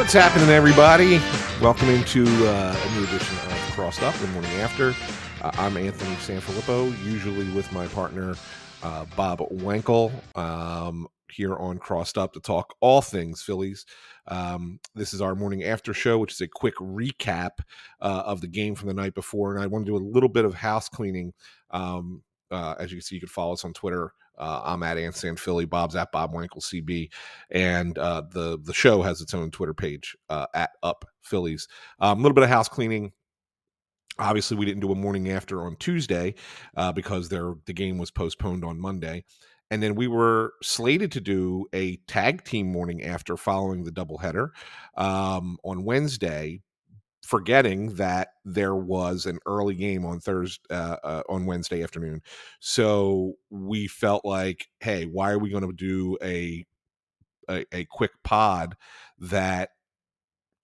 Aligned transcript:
What's 0.00 0.14
happening, 0.14 0.48
everybody? 0.48 1.18
Welcome 1.60 1.90
into 1.90 2.24
uh, 2.24 2.74
a 2.74 2.94
new 2.94 3.04
edition 3.04 3.36
of 3.36 3.52
Crossed 3.74 4.02
Up, 4.02 4.14
the 4.14 4.28
morning 4.28 4.50
after. 4.52 4.94
Uh, 5.42 5.50
I'm 5.58 5.76
Anthony 5.76 6.14
Sanfilippo, 6.16 6.88
usually 7.04 7.50
with 7.52 7.70
my 7.70 7.86
partner 7.88 8.34
uh, 8.82 9.04
Bob 9.14 9.40
Wankel, 9.52 10.10
um, 10.38 11.06
here 11.30 11.54
on 11.54 11.78
Crossed 11.78 12.16
Up 12.16 12.32
to 12.32 12.40
talk 12.40 12.74
all 12.80 13.02
things 13.02 13.42
Phillies. 13.42 13.84
Um, 14.26 14.80
this 14.94 15.12
is 15.12 15.20
our 15.20 15.34
morning 15.34 15.64
after 15.64 15.92
show, 15.92 16.18
which 16.18 16.32
is 16.32 16.40
a 16.40 16.48
quick 16.48 16.76
recap 16.76 17.58
uh, 18.00 18.22
of 18.24 18.40
the 18.40 18.48
game 18.48 18.74
from 18.74 18.88
the 18.88 18.94
night 18.94 19.12
before, 19.12 19.54
and 19.54 19.62
I 19.62 19.66
want 19.66 19.84
to 19.84 19.92
do 19.92 19.96
a 19.96 20.02
little 20.02 20.30
bit 20.30 20.46
of 20.46 20.54
house 20.54 20.88
cleaning. 20.88 21.34
Um, 21.72 22.22
uh, 22.50 22.74
as 22.80 22.90
you 22.90 22.96
can 22.96 23.02
see, 23.02 23.16
you 23.16 23.20
can 23.20 23.28
follow 23.28 23.52
us 23.52 23.66
on 23.66 23.74
Twitter 23.74 24.14
uh, 24.40 24.62
I'm 24.64 24.82
at 24.82 24.96
AntSanPhilly. 24.96 25.68
Bob's 25.68 25.94
at 25.94 26.10
Bob 26.10 26.32
Wankel 26.32 26.62
CB, 26.62 27.10
and 27.50 27.96
uh, 27.98 28.22
the 28.32 28.58
the 28.62 28.74
show 28.74 29.02
has 29.02 29.20
its 29.20 29.34
own 29.34 29.50
Twitter 29.50 29.74
page 29.74 30.16
uh, 30.30 30.46
at 30.54 30.70
Up 30.82 31.04
Phillies. 31.22 31.68
A 32.00 32.06
um, 32.06 32.22
little 32.22 32.34
bit 32.34 32.44
of 32.44 32.50
house 32.50 32.68
cleaning. 32.68 33.12
Obviously, 34.18 34.56
we 34.56 34.66
didn't 34.66 34.80
do 34.80 34.92
a 34.92 34.96
morning 34.96 35.30
after 35.30 35.62
on 35.64 35.76
Tuesday 35.76 36.34
uh, 36.76 36.90
because 36.92 37.28
the 37.28 37.56
game 37.74 37.98
was 37.98 38.10
postponed 38.10 38.64
on 38.64 38.80
Monday, 38.80 39.24
and 39.70 39.82
then 39.82 39.94
we 39.94 40.08
were 40.08 40.54
slated 40.62 41.12
to 41.12 41.20
do 41.20 41.66
a 41.74 41.96
tag 42.08 42.44
team 42.44 42.72
morning 42.72 43.04
after 43.04 43.36
following 43.36 43.84
the 43.84 43.92
doubleheader 43.92 44.48
um, 44.96 45.58
on 45.64 45.84
Wednesday 45.84 46.60
forgetting 47.30 47.94
that 47.94 48.30
there 48.44 48.74
was 48.74 49.24
an 49.24 49.38
early 49.46 49.76
game 49.76 50.04
on 50.04 50.18
Thursday 50.18 50.60
uh, 50.68 50.96
uh, 51.04 51.22
on 51.28 51.46
Wednesday 51.46 51.80
afternoon. 51.80 52.20
So 52.58 53.34
we 53.50 53.86
felt 53.86 54.24
like, 54.24 54.66
hey, 54.80 55.04
why 55.04 55.30
are 55.30 55.38
we 55.38 55.48
going 55.50 55.64
to 55.64 55.72
do 55.72 56.18
a, 56.24 56.66
a 57.48 57.64
a 57.72 57.84
quick 57.84 58.10
pod 58.24 58.74
that 59.20 59.70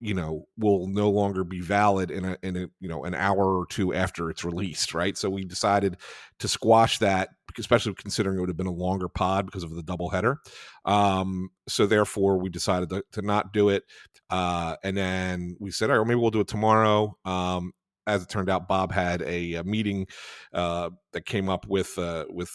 you 0.00 0.14
know 0.14 0.46
will 0.59 0.86
no 0.86 1.10
longer 1.10 1.45
be 1.45 1.60
valid 1.60 2.10
in 2.10 2.25
a 2.25 2.36
in 2.42 2.56
a 2.56 2.66
you 2.80 2.89
know 2.89 3.05
an 3.05 3.14
hour 3.14 3.58
or 3.58 3.66
two 3.66 3.94
after 3.94 4.30
it's 4.30 4.44
released 4.44 4.94
right? 4.94 5.16
So 5.16 5.30
we 5.30 5.44
decided 5.44 5.97
to 6.38 6.48
squash 6.48 6.98
that 6.98 7.30
especially 7.58 7.94
considering 7.94 8.36
it 8.36 8.41
would 8.41 8.50
have 8.50 8.56
been 8.56 8.66
a 8.66 8.70
longer 8.70 9.08
pod 9.08 9.47
because 9.47 9.62
of 9.62 9.75
the 9.75 9.83
double 9.83 10.11
header 10.11 10.36
um 10.84 11.48
so 11.66 11.86
therefore 11.86 12.36
we 12.36 12.50
decided 12.50 12.91
to, 12.91 13.03
to 13.12 13.22
not 13.22 13.50
do 13.50 13.70
it 13.70 13.83
uh 14.28 14.77
and 14.84 14.94
then 14.94 15.56
we 15.58 15.70
said 15.70 15.91
all 15.91 15.97
right 15.97 16.06
maybe 16.06 16.20
we'll 16.20 16.31
do 16.31 16.41
it 16.41 16.48
tomorrow. 16.48 17.16
Um 17.25 17.72
as 18.06 18.22
it 18.22 18.28
turned 18.28 18.48
out, 18.48 18.69
Bob 18.69 18.92
had 18.92 19.22
a, 19.22 19.55
a 19.55 19.64
meeting 19.64 20.06
uh, 20.53 20.91
that 21.12 21.27
came 21.27 21.48
up 21.48 21.66
with 21.66 21.98
uh, 21.98 22.25
with 22.31 22.50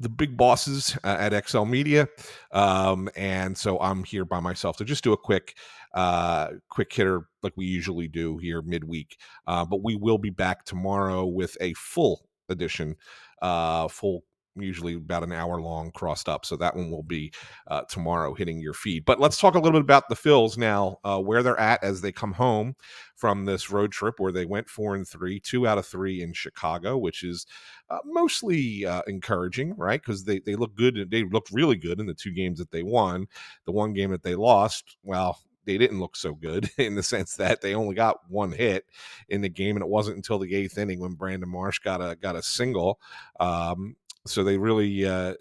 the 0.00 0.08
big 0.08 0.36
bosses 0.36 0.96
uh, 1.04 1.16
at 1.18 1.48
XL 1.48 1.64
Media, 1.64 2.08
um, 2.52 3.08
and 3.16 3.56
so 3.56 3.78
I'm 3.80 4.04
here 4.04 4.24
by 4.24 4.40
myself 4.40 4.76
to 4.78 4.84
just 4.84 5.04
do 5.04 5.12
a 5.12 5.16
quick 5.16 5.56
uh, 5.94 6.48
quick 6.68 6.92
hitter 6.92 7.22
like 7.42 7.52
we 7.56 7.66
usually 7.66 8.08
do 8.08 8.38
here 8.38 8.62
midweek. 8.62 9.16
Uh, 9.46 9.64
but 9.64 9.82
we 9.82 9.96
will 9.96 10.18
be 10.18 10.30
back 10.30 10.64
tomorrow 10.64 11.24
with 11.24 11.56
a 11.60 11.74
full 11.74 12.26
edition, 12.48 12.96
uh, 13.40 13.88
full 13.88 14.24
usually 14.56 14.94
about 14.94 15.22
an 15.22 15.32
hour 15.32 15.60
long 15.60 15.90
crossed 15.92 16.28
up 16.28 16.44
so 16.44 16.56
that 16.56 16.76
one 16.76 16.90
will 16.90 17.02
be 17.02 17.32
uh, 17.68 17.82
tomorrow 17.88 18.34
hitting 18.34 18.60
your 18.60 18.74
feed 18.74 19.04
but 19.04 19.18
let's 19.18 19.38
talk 19.38 19.54
a 19.54 19.58
little 19.58 19.80
bit 19.80 19.84
about 19.84 20.08
the 20.08 20.14
phils 20.14 20.58
now 20.58 20.98
uh, 21.04 21.18
where 21.18 21.42
they're 21.42 21.58
at 21.58 21.82
as 21.82 22.00
they 22.00 22.12
come 22.12 22.32
home 22.32 22.74
from 23.16 23.44
this 23.44 23.70
road 23.70 23.92
trip 23.92 24.16
where 24.18 24.32
they 24.32 24.44
went 24.44 24.68
four 24.68 24.94
and 24.94 25.08
three 25.08 25.40
two 25.40 25.66
out 25.66 25.78
of 25.78 25.86
three 25.86 26.22
in 26.22 26.32
chicago 26.32 26.98
which 26.98 27.24
is 27.24 27.46
uh, 27.90 27.98
mostly 28.04 28.84
uh, 28.84 29.02
encouraging 29.06 29.74
right 29.76 30.02
because 30.02 30.24
they, 30.24 30.38
they 30.40 30.54
look 30.54 30.74
good 30.74 31.08
they 31.10 31.24
looked 31.24 31.50
really 31.50 31.76
good 31.76 31.98
in 31.98 32.06
the 32.06 32.14
two 32.14 32.32
games 32.32 32.58
that 32.58 32.70
they 32.70 32.82
won 32.82 33.26
the 33.64 33.72
one 33.72 33.92
game 33.92 34.10
that 34.10 34.22
they 34.22 34.34
lost 34.34 34.96
well 35.02 35.38
they 35.64 35.78
didn't 35.78 36.00
look 36.00 36.16
so 36.16 36.34
good 36.34 36.70
in 36.78 36.94
the 36.94 37.02
sense 37.02 37.36
that 37.36 37.60
they 37.60 37.74
only 37.74 37.94
got 37.94 38.18
one 38.28 38.52
hit 38.52 38.84
in 39.28 39.40
the 39.40 39.48
game, 39.48 39.76
and 39.76 39.82
it 39.82 39.88
wasn't 39.88 40.16
until 40.16 40.38
the 40.38 40.54
eighth 40.54 40.78
inning 40.78 41.00
when 41.00 41.12
Brandon 41.12 41.48
Marsh 41.48 41.78
got 41.78 42.00
a 42.00 42.16
got 42.16 42.36
a 42.36 42.42
single. 42.42 43.00
Um, 43.40 43.96
so 44.24 44.44
they 44.44 44.56
really 44.56 45.04
uh, 45.04 45.34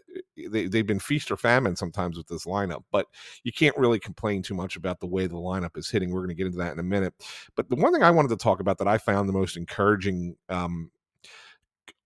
they 0.49 0.67
they've 0.67 0.87
been 0.87 0.99
feast 0.99 1.29
or 1.29 1.37
famine 1.37 1.75
sometimes 1.75 2.17
with 2.17 2.27
this 2.27 2.45
lineup, 2.45 2.83
but 2.91 3.07
you 3.43 3.51
can't 3.51 3.77
really 3.77 3.99
complain 3.99 4.41
too 4.41 4.55
much 4.55 4.75
about 4.75 4.99
the 4.99 5.07
way 5.07 5.27
the 5.27 5.35
lineup 5.35 5.77
is 5.77 5.89
hitting. 5.89 6.11
We're 6.11 6.21
going 6.21 6.29
to 6.29 6.35
get 6.35 6.47
into 6.47 6.57
that 6.59 6.73
in 6.73 6.79
a 6.79 6.83
minute. 6.83 7.13
But 7.55 7.69
the 7.69 7.75
one 7.75 7.93
thing 7.93 8.03
I 8.03 8.11
wanted 8.11 8.29
to 8.29 8.37
talk 8.37 8.59
about 8.59 8.79
that 8.79 8.87
I 8.87 8.97
found 8.97 9.29
the 9.29 9.33
most 9.33 9.55
encouraging 9.55 10.35
um, 10.49 10.89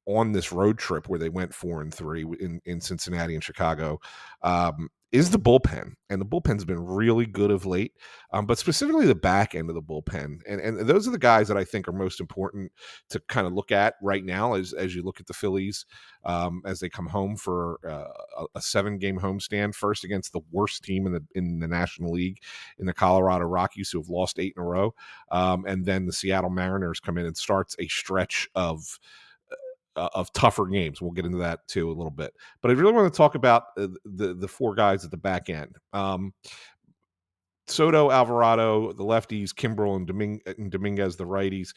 on 0.07 0.31
this 0.31 0.51
road 0.51 0.77
trip 0.77 1.09
where 1.09 1.19
they 1.19 1.29
went 1.29 1.53
four 1.53 1.81
and 1.81 1.93
three 1.93 2.23
in, 2.39 2.61
in 2.65 2.79
Cincinnati 2.79 3.33
and 3.33 3.43
Chicago 3.43 3.99
um, 4.43 4.89
is 5.15 5.29
the 5.29 5.39
bullpen, 5.39 5.93
and 6.09 6.19
the 6.19 6.25
bullpen's 6.25 6.65
been 6.65 6.83
really 6.83 7.25
good 7.25 7.49
of 7.49 7.65
late. 7.65 7.93
Um, 8.33 8.45
but 8.45 8.57
specifically 8.57 9.05
the 9.05 9.15
back 9.15 9.55
end 9.55 9.69
of 9.69 9.75
the 9.75 9.81
bullpen, 9.81 10.39
and 10.45 10.59
and 10.59 10.79
those 10.79 11.07
are 11.07 11.11
the 11.11 11.17
guys 11.17 11.47
that 11.47 11.55
I 11.55 11.63
think 11.63 11.87
are 11.87 11.93
most 11.93 12.19
important 12.19 12.71
to 13.11 13.21
kind 13.29 13.47
of 13.47 13.53
look 13.53 13.71
at 13.71 13.95
right 14.01 14.25
now 14.25 14.55
as 14.55 14.73
as 14.73 14.93
you 14.93 15.03
look 15.03 15.21
at 15.21 15.27
the 15.27 15.33
Phillies 15.33 15.85
um, 16.25 16.61
as 16.65 16.81
they 16.81 16.89
come 16.89 17.07
home 17.07 17.37
for 17.37 17.79
uh, 17.87 18.45
a, 18.55 18.61
seven 18.61 18.97
game 18.97 19.17
homestand, 19.17 19.73
first 19.73 20.03
against 20.03 20.33
the 20.33 20.41
worst 20.51 20.83
team 20.83 21.07
in 21.07 21.13
the 21.13 21.23
in 21.33 21.59
the 21.59 21.67
National 21.67 22.11
League 22.11 22.39
in 22.77 22.85
the 22.85 22.93
Colorado 22.93 23.45
Rockies, 23.45 23.91
who 23.91 23.99
have 23.99 24.09
lost 24.09 24.37
eight 24.37 24.53
in 24.57 24.61
a 24.61 24.65
row, 24.65 24.93
um, 25.31 25.65
and 25.65 25.85
then 25.85 26.05
the 26.05 26.13
Seattle 26.13 26.49
Mariners 26.49 26.99
come 26.99 27.17
in 27.17 27.25
and 27.25 27.37
starts 27.37 27.73
a 27.79 27.87
stretch 27.87 28.49
of 28.53 28.99
uh, 29.95 30.09
of 30.13 30.31
tougher 30.33 30.65
games. 30.65 31.01
We'll 31.01 31.11
get 31.11 31.25
into 31.25 31.37
that 31.39 31.67
too 31.67 31.89
a 31.89 31.93
little 31.93 32.11
bit. 32.11 32.33
But 32.61 32.71
I 32.71 32.73
really 32.73 32.93
want 32.93 33.11
to 33.11 33.17
talk 33.17 33.35
about 33.35 33.63
uh, 33.77 33.87
the 34.05 34.33
the 34.33 34.47
four 34.47 34.75
guys 34.75 35.05
at 35.05 35.11
the 35.11 35.17
back 35.17 35.49
end. 35.49 35.75
Um, 35.93 36.33
Soto, 37.67 38.11
Alvarado, 38.11 38.93
the 38.93 39.03
lefties, 39.03 39.49
Kimbrel, 39.49 39.95
and, 39.95 40.07
Doming- 40.07 40.57
and 40.59 40.71
Dominguez, 40.71 41.15
the 41.15 41.25
righties, 41.25 41.73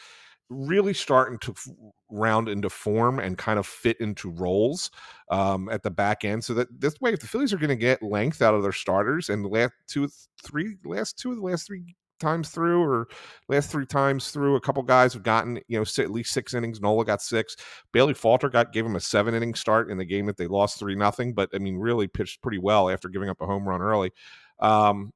really 0.50 0.92
starting 0.92 1.38
to 1.38 1.52
f- 1.52 1.68
round 2.10 2.48
into 2.48 2.68
form 2.68 3.18
and 3.18 3.38
kind 3.38 3.58
of 3.58 3.66
fit 3.66 3.98
into 4.00 4.30
roles 4.30 4.90
um, 5.30 5.68
at 5.70 5.82
the 5.82 5.90
back 5.90 6.24
end. 6.24 6.44
So 6.44 6.54
that 6.54 6.68
this 6.78 7.00
way, 7.00 7.12
if 7.12 7.20
the 7.20 7.26
Phillies 7.26 7.52
are 7.52 7.58
going 7.58 7.68
to 7.68 7.76
get 7.76 8.02
length 8.02 8.42
out 8.42 8.54
of 8.54 8.62
their 8.62 8.72
starters, 8.72 9.28
and 9.30 9.44
the 9.44 9.48
last 9.48 9.72
two, 9.86 10.08
three, 10.42 10.76
last 10.84 11.18
two 11.18 11.30
of 11.30 11.36
the 11.36 11.42
last 11.42 11.66
three 11.66 11.96
times 12.18 12.50
through 12.50 12.82
or 12.82 13.08
last 13.48 13.70
three 13.70 13.86
times 13.86 14.30
through 14.30 14.56
a 14.56 14.60
couple 14.60 14.82
guys 14.82 15.12
have 15.12 15.22
gotten 15.22 15.60
you 15.68 15.78
know 15.78 15.82
at 15.82 16.10
least 16.10 16.32
six 16.32 16.54
innings. 16.54 16.80
Nola 16.80 17.04
got 17.04 17.22
six. 17.22 17.56
Bailey 17.92 18.14
falter 18.14 18.48
got 18.48 18.72
gave 18.72 18.86
him 18.86 18.96
a 18.96 19.00
seven 19.00 19.34
inning 19.34 19.54
start 19.54 19.90
in 19.90 19.98
the 19.98 20.04
game 20.04 20.26
that 20.26 20.36
they 20.36 20.46
lost 20.46 20.78
three 20.78 20.94
nothing 20.94 21.34
but 21.34 21.50
i 21.54 21.58
mean 21.58 21.76
really 21.76 22.06
pitched 22.06 22.42
pretty 22.42 22.58
well 22.58 22.90
after 22.90 23.08
giving 23.08 23.28
up 23.28 23.40
a 23.40 23.46
home 23.46 23.68
run 23.68 23.82
early. 23.82 24.10
Um 24.60 25.12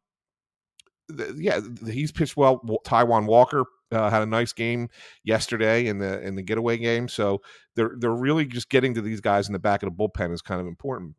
yeah 1.37 1.61
he's 1.87 2.13
pitched 2.13 2.37
well. 2.37 2.61
Taijuan 2.85 3.27
walker 3.27 3.65
uh, 3.93 4.11
had 4.11 4.23
a 4.23 4.27
nice 4.27 4.53
game 4.53 4.89
yesterday 5.25 5.87
in 5.87 5.99
the 5.99 6.21
in 6.23 6.35
the 6.35 6.43
getaway 6.43 6.79
game. 6.79 7.09
So 7.09 7.43
they're 7.77 7.93
they're 7.99 8.11
really 8.11 8.47
just 8.47 8.71
getting 8.71 8.95
to 8.95 9.03
these 9.03 9.21
guys 9.21 9.47
in 9.49 9.53
the 9.53 9.59
back 9.59 9.83
of 9.83 9.91
the 9.91 9.97
bullpen 9.97 10.33
is 10.33 10.43
kind 10.43 10.61
of 10.61 10.67
important. 10.67 11.15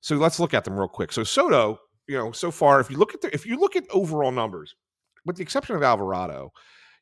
So 0.00 0.16
let's 0.16 0.40
look 0.40 0.54
at 0.54 0.64
them 0.64 0.78
real 0.78 0.88
quick. 0.88 1.12
So 1.12 1.22
soto 1.22 1.78
you 2.06 2.16
know, 2.16 2.32
so 2.32 2.50
far, 2.50 2.80
if 2.80 2.90
you 2.90 2.96
look 2.96 3.14
at 3.14 3.20
the, 3.20 3.32
if 3.34 3.46
you 3.46 3.58
look 3.58 3.76
at 3.76 3.84
overall 3.90 4.32
numbers, 4.32 4.74
with 5.24 5.36
the 5.36 5.42
exception 5.42 5.76
of 5.76 5.82
Alvarado, 5.82 6.52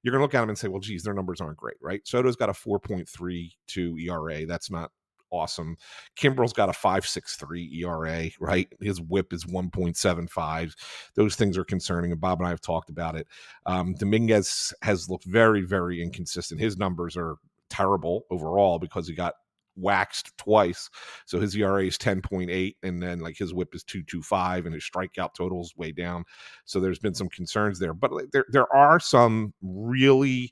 you're 0.03 0.12
going 0.12 0.21
to 0.21 0.25
look 0.25 0.34
at 0.34 0.41
them 0.41 0.49
and 0.49 0.59
say, 0.59 0.69
well, 0.69 0.81
geez, 0.81 1.03
their 1.03 1.15
numbers 1.15 1.41
aren't 1.41 1.56
great, 1.56 1.77
right? 1.81 2.00
Soto's 2.06 2.37
got 2.37 2.49
a 2.49 2.53
4.32 2.53 4.00
ERA. 4.03 4.47
That's 4.47 4.71
not 4.71 4.91
awesome. 5.31 5.77
Kimbrel's 6.16 6.53
got 6.53 6.69
a 6.69 6.72
5.63 6.72 7.83
ERA, 7.83 8.31
right? 8.41 8.69
His 8.81 9.00
whip 9.00 9.33
is 9.33 9.44
1.75. 9.44 10.75
Those 11.15 11.37
things 11.37 11.56
are 11.56 11.65
concerning, 11.65 12.12
and 12.12 12.21
Bob 12.21 12.41
and 12.41 12.47
I 12.47 12.50
have 12.50 12.61
talked 12.61 12.91
about 12.91 13.17
it. 13.17 13.27
Um, 13.67 13.94
Dominguez 13.94 14.75
has 14.82 15.09
looked 15.09 15.25
very, 15.25 15.62
very 15.62 16.03
inconsistent. 16.03 16.61
His 16.61 16.78
numbers 16.78 17.17
are 17.17 17.37
terrible 17.69 18.25
overall 18.31 18.78
because 18.78 19.06
he 19.06 19.15
got 19.15 19.34
waxed 19.76 20.36
twice. 20.36 20.88
So 21.26 21.41
his 21.41 21.54
ERA 21.56 21.84
is 21.84 21.98
10.8 21.98 22.76
and 22.82 23.03
then 23.03 23.20
like 23.20 23.36
his 23.36 23.54
whip 23.54 23.75
is 23.75 23.84
225 23.84 24.66
and 24.66 24.75
his 24.75 24.88
strikeout 24.88 25.34
total 25.34 25.60
is 25.60 25.76
way 25.76 25.92
down. 25.92 26.25
So 26.64 26.81
there's 26.81 26.98
been 26.98 27.14
some 27.14 27.28
concerns 27.28 27.78
there. 27.78 27.94
But 27.94 28.12
there 28.32 28.46
there 28.50 28.72
are 28.75 29.00
some 29.00 29.55
really 29.62 30.50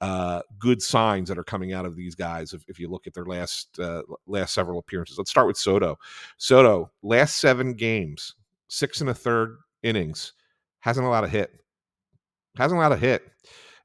uh, 0.00 0.42
good 0.58 0.80
signs 0.80 1.28
that 1.28 1.38
are 1.38 1.44
coming 1.44 1.72
out 1.72 1.84
of 1.84 1.96
these 1.96 2.14
guys 2.14 2.52
if, 2.52 2.62
if 2.68 2.78
you 2.78 2.88
look 2.88 3.06
at 3.06 3.14
their 3.14 3.24
last 3.24 3.78
uh, 3.80 4.02
last 4.26 4.54
several 4.54 4.78
appearances. 4.78 5.18
Let's 5.18 5.30
start 5.30 5.46
with 5.46 5.56
Soto. 5.56 5.98
Soto, 6.36 6.90
last 7.02 7.40
seven 7.40 7.74
games, 7.74 8.34
six 8.68 9.00
and 9.00 9.10
a 9.10 9.14
third 9.14 9.58
innings, 9.82 10.34
hasn't 10.80 11.06
allowed 11.06 11.24
a 11.24 11.28
hit. 11.28 11.50
Hasn't 12.56 12.78
allowed 12.78 12.92
a 12.92 12.96
hit. 12.96 13.24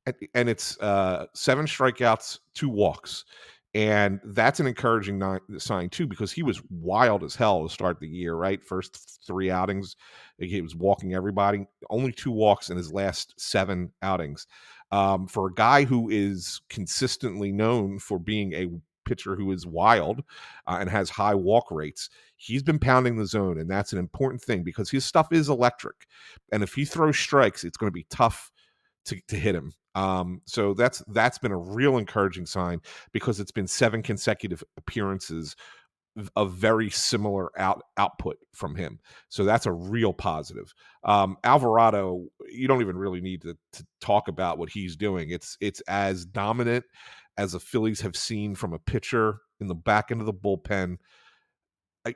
And, 0.05 0.15
and 0.35 0.49
it's 0.49 0.77
uh, 0.79 1.27
seven 1.33 1.65
strikeouts, 1.65 2.39
two 2.53 2.69
walks 2.69 3.25
and 3.73 4.19
that's 4.25 4.59
an 4.59 4.67
encouraging 4.67 5.21
sign 5.57 5.89
too 5.89 6.05
because 6.05 6.31
he 6.31 6.43
was 6.43 6.61
wild 6.69 7.23
as 7.23 7.35
hell 7.35 7.63
to 7.63 7.73
start 7.73 7.99
the 7.99 8.07
year 8.07 8.35
right 8.35 8.63
first 8.63 9.19
three 9.25 9.49
outings 9.49 9.95
he 10.37 10.61
was 10.61 10.75
walking 10.75 11.13
everybody 11.13 11.65
only 11.89 12.11
two 12.11 12.31
walks 12.31 12.69
in 12.69 12.77
his 12.77 12.91
last 12.91 13.33
seven 13.37 13.91
outings 14.01 14.47
um, 14.91 15.27
for 15.27 15.47
a 15.47 15.53
guy 15.53 15.85
who 15.85 16.09
is 16.09 16.61
consistently 16.69 17.51
known 17.51 17.97
for 17.97 18.19
being 18.19 18.53
a 18.53 18.67
pitcher 19.05 19.35
who 19.35 19.51
is 19.51 19.65
wild 19.65 20.23
uh, 20.67 20.77
and 20.79 20.89
has 20.89 21.09
high 21.09 21.35
walk 21.35 21.71
rates. 21.71 22.09
He's 22.37 22.63
been 22.63 22.79
pounding 22.79 23.17
the 23.17 23.25
zone, 23.25 23.59
and 23.59 23.69
that's 23.69 23.93
an 23.93 23.99
important 23.99 24.41
thing 24.41 24.63
because 24.63 24.89
his 24.89 25.05
stuff 25.05 25.31
is 25.31 25.49
electric. 25.49 26.07
And 26.51 26.63
if 26.63 26.73
he 26.73 26.85
throws 26.85 27.17
strikes, 27.17 27.63
it's 27.63 27.77
going 27.77 27.89
to 27.89 27.93
be 27.93 28.05
tough 28.09 28.51
to, 29.05 29.19
to 29.27 29.35
hit 29.35 29.55
him. 29.55 29.73
Um, 29.95 30.41
so 30.45 30.73
that's 30.73 31.03
that's 31.09 31.37
been 31.37 31.51
a 31.51 31.57
real 31.57 31.97
encouraging 31.97 32.45
sign 32.45 32.81
because 33.11 33.39
it's 33.39 33.51
been 33.51 33.67
seven 33.67 34.01
consecutive 34.01 34.63
appearances 34.77 35.55
a 36.35 36.45
very 36.45 36.89
similar 36.89 37.49
out 37.59 37.81
output 37.97 38.37
from 38.53 38.75
him. 38.75 38.99
So 39.29 39.43
that's 39.43 39.65
a 39.65 39.71
real 39.71 40.13
positive. 40.13 40.73
Um, 41.03 41.37
Alvarado, 41.43 42.25
you 42.51 42.67
don't 42.67 42.81
even 42.81 42.97
really 42.97 43.21
need 43.21 43.41
to, 43.41 43.57
to 43.73 43.85
talk 43.99 44.27
about 44.27 44.57
what 44.57 44.69
he's 44.69 44.95
doing. 44.95 45.31
It's 45.31 45.57
it's 45.59 45.81
as 45.81 46.25
dominant 46.25 46.85
as 47.37 47.53
the 47.53 47.59
Phillies 47.59 48.01
have 48.01 48.15
seen 48.15 48.53
from 48.53 48.73
a 48.73 48.79
pitcher 48.79 49.39
in 49.59 49.67
the 49.67 49.75
back 49.75 50.11
end 50.11 50.21
of 50.21 50.27
the 50.27 50.33
bullpen. 50.33 50.97
I 52.05 52.13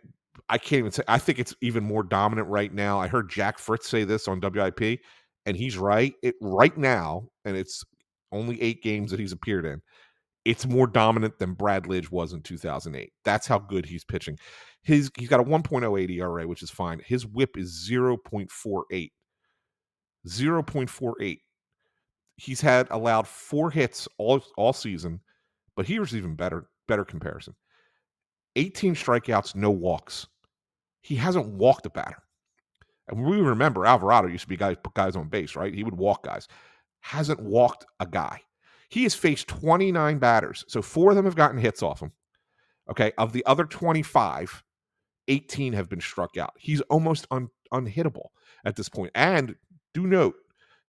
I 0.49 0.57
can't 0.59 0.79
even 0.79 0.91
say. 0.91 1.03
I 1.07 1.17
think 1.17 1.39
it's 1.39 1.55
even 1.61 1.83
more 1.83 2.03
dominant 2.03 2.47
right 2.47 2.73
now. 2.73 2.99
I 2.99 3.07
heard 3.07 3.29
Jack 3.29 3.57
Fritz 3.57 3.87
say 3.89 4.03
this 4.03 4.27
on 4.27 4.39
WIP, 4.39 4.99
and 5.47 5.57
he's 5.57 5.79
right. 5.79 6.13
It 6.21 6.35
right 6.41 6.77
now, 6.77 7.29
and 7.45 7.57
it's 7.57 7.83
only 8.31 8.61
eight 8.61 8.83
games 8.83 9.09
that 9.09 9.19
he's 9.19 9.31
appeared 9.31 9.65
in 9.65 9.81
it's 10.47 10.65
more 10.65 10.87
dominant 10.87 11.37
than 11.39 11.53
Brad 11.53 11.83
Lidge 11.83 12.09
was 12.09 12.31
in 12.31 12.41
2008. 12.41 13.11
That's 13.25 13.47
how 13.47 13.59
good 13.59 13.85
he's 13.85 14.05
pitching. 14.05 14.39
His 14.81 15.11
he's 15.17 15.27
got 15.27 15.41
a 15.41 15.43
1.08 15.43 16.09
ERA, 16.09 16.47
which 16.47 16.63
is 16.63 16.69
fine. 16.69 17.01
His 17.05 17.27
WHIP 17.27 17.57
is 17.57 17.85
0.48. 17.91 19.11
0.48. 20.25 21.39
He's 22.37 22.61
had 22.61 22.87
allowed 22.91 23.27
four 23.27 23.69
hits 23.69 24.07
all 24.17 24.41
all 24.55 24.71
season, 24.71 25.19
but 25.75 25.85
here's 25.85 26.15
even 26.15 26.35
better 26.35 26.69
better 26.87 27.03
comparison. 27.03 27.53
18 28.55 28.95
strikeouts, 28.95 29.53
no 29.53 29.69
walks. 29.69 30.27
He 31.01 31.15
hasn't 31.15 31.47
walked 31.47 31.85
a 31.85 31.89
batter. 31.89 32.23
And 33.07 33.23
we 33.25 33.37
remember 33.41 33.85
Alvarado 33.85 34.27
used 34.27 34.43
to 34.43 34.49
be 34.49 34.57
guys 34.57 34.77
guys 34.93 35.15
on 35.15 35.29
base, 35.29 35.55
right? 35.55 35.73
He 35.73 35.83
would 35.83 35.97
walk 35.97 36.23
guys. 36.23 36.47
Hasn't 37.01 37.41
walked 37.41 37.85
a 37.99 38.05
guy. 38.05 38.41
He 38.89 39.03
has 39.03 39.15
faced 39.15 39.47
29 39.47 40.17
batters. 40.19 40.65
So 40.67 40.81
four 40.81 41.11
of 41.11 41.15
them 41.15 41.25
have 41.25 41.35
gotten 41.35 41.57
hits 41.57 41.83
off 41.83 42.01
him. 42.01 42.11
Okay. 42.89 43.11
Of 43.17 43.33
the 43.33 43.45
other 43.45 43.65
25, 43.65 44.63
18 45.27 45.73
have 45.73 45.89
been 45.89 46.01
struck 46.01 46.37
out. 46.37 46.53
He's 46.57 46.81
almost 46.81 47.27
un- 47.31 47.49
unhittable 47.73 48.27
at 48.65 48.75
this 48.75 48.89
point. 48.89 49.11
And 49.15 49.55
do 49.93 50.07
note, 50.07 50.35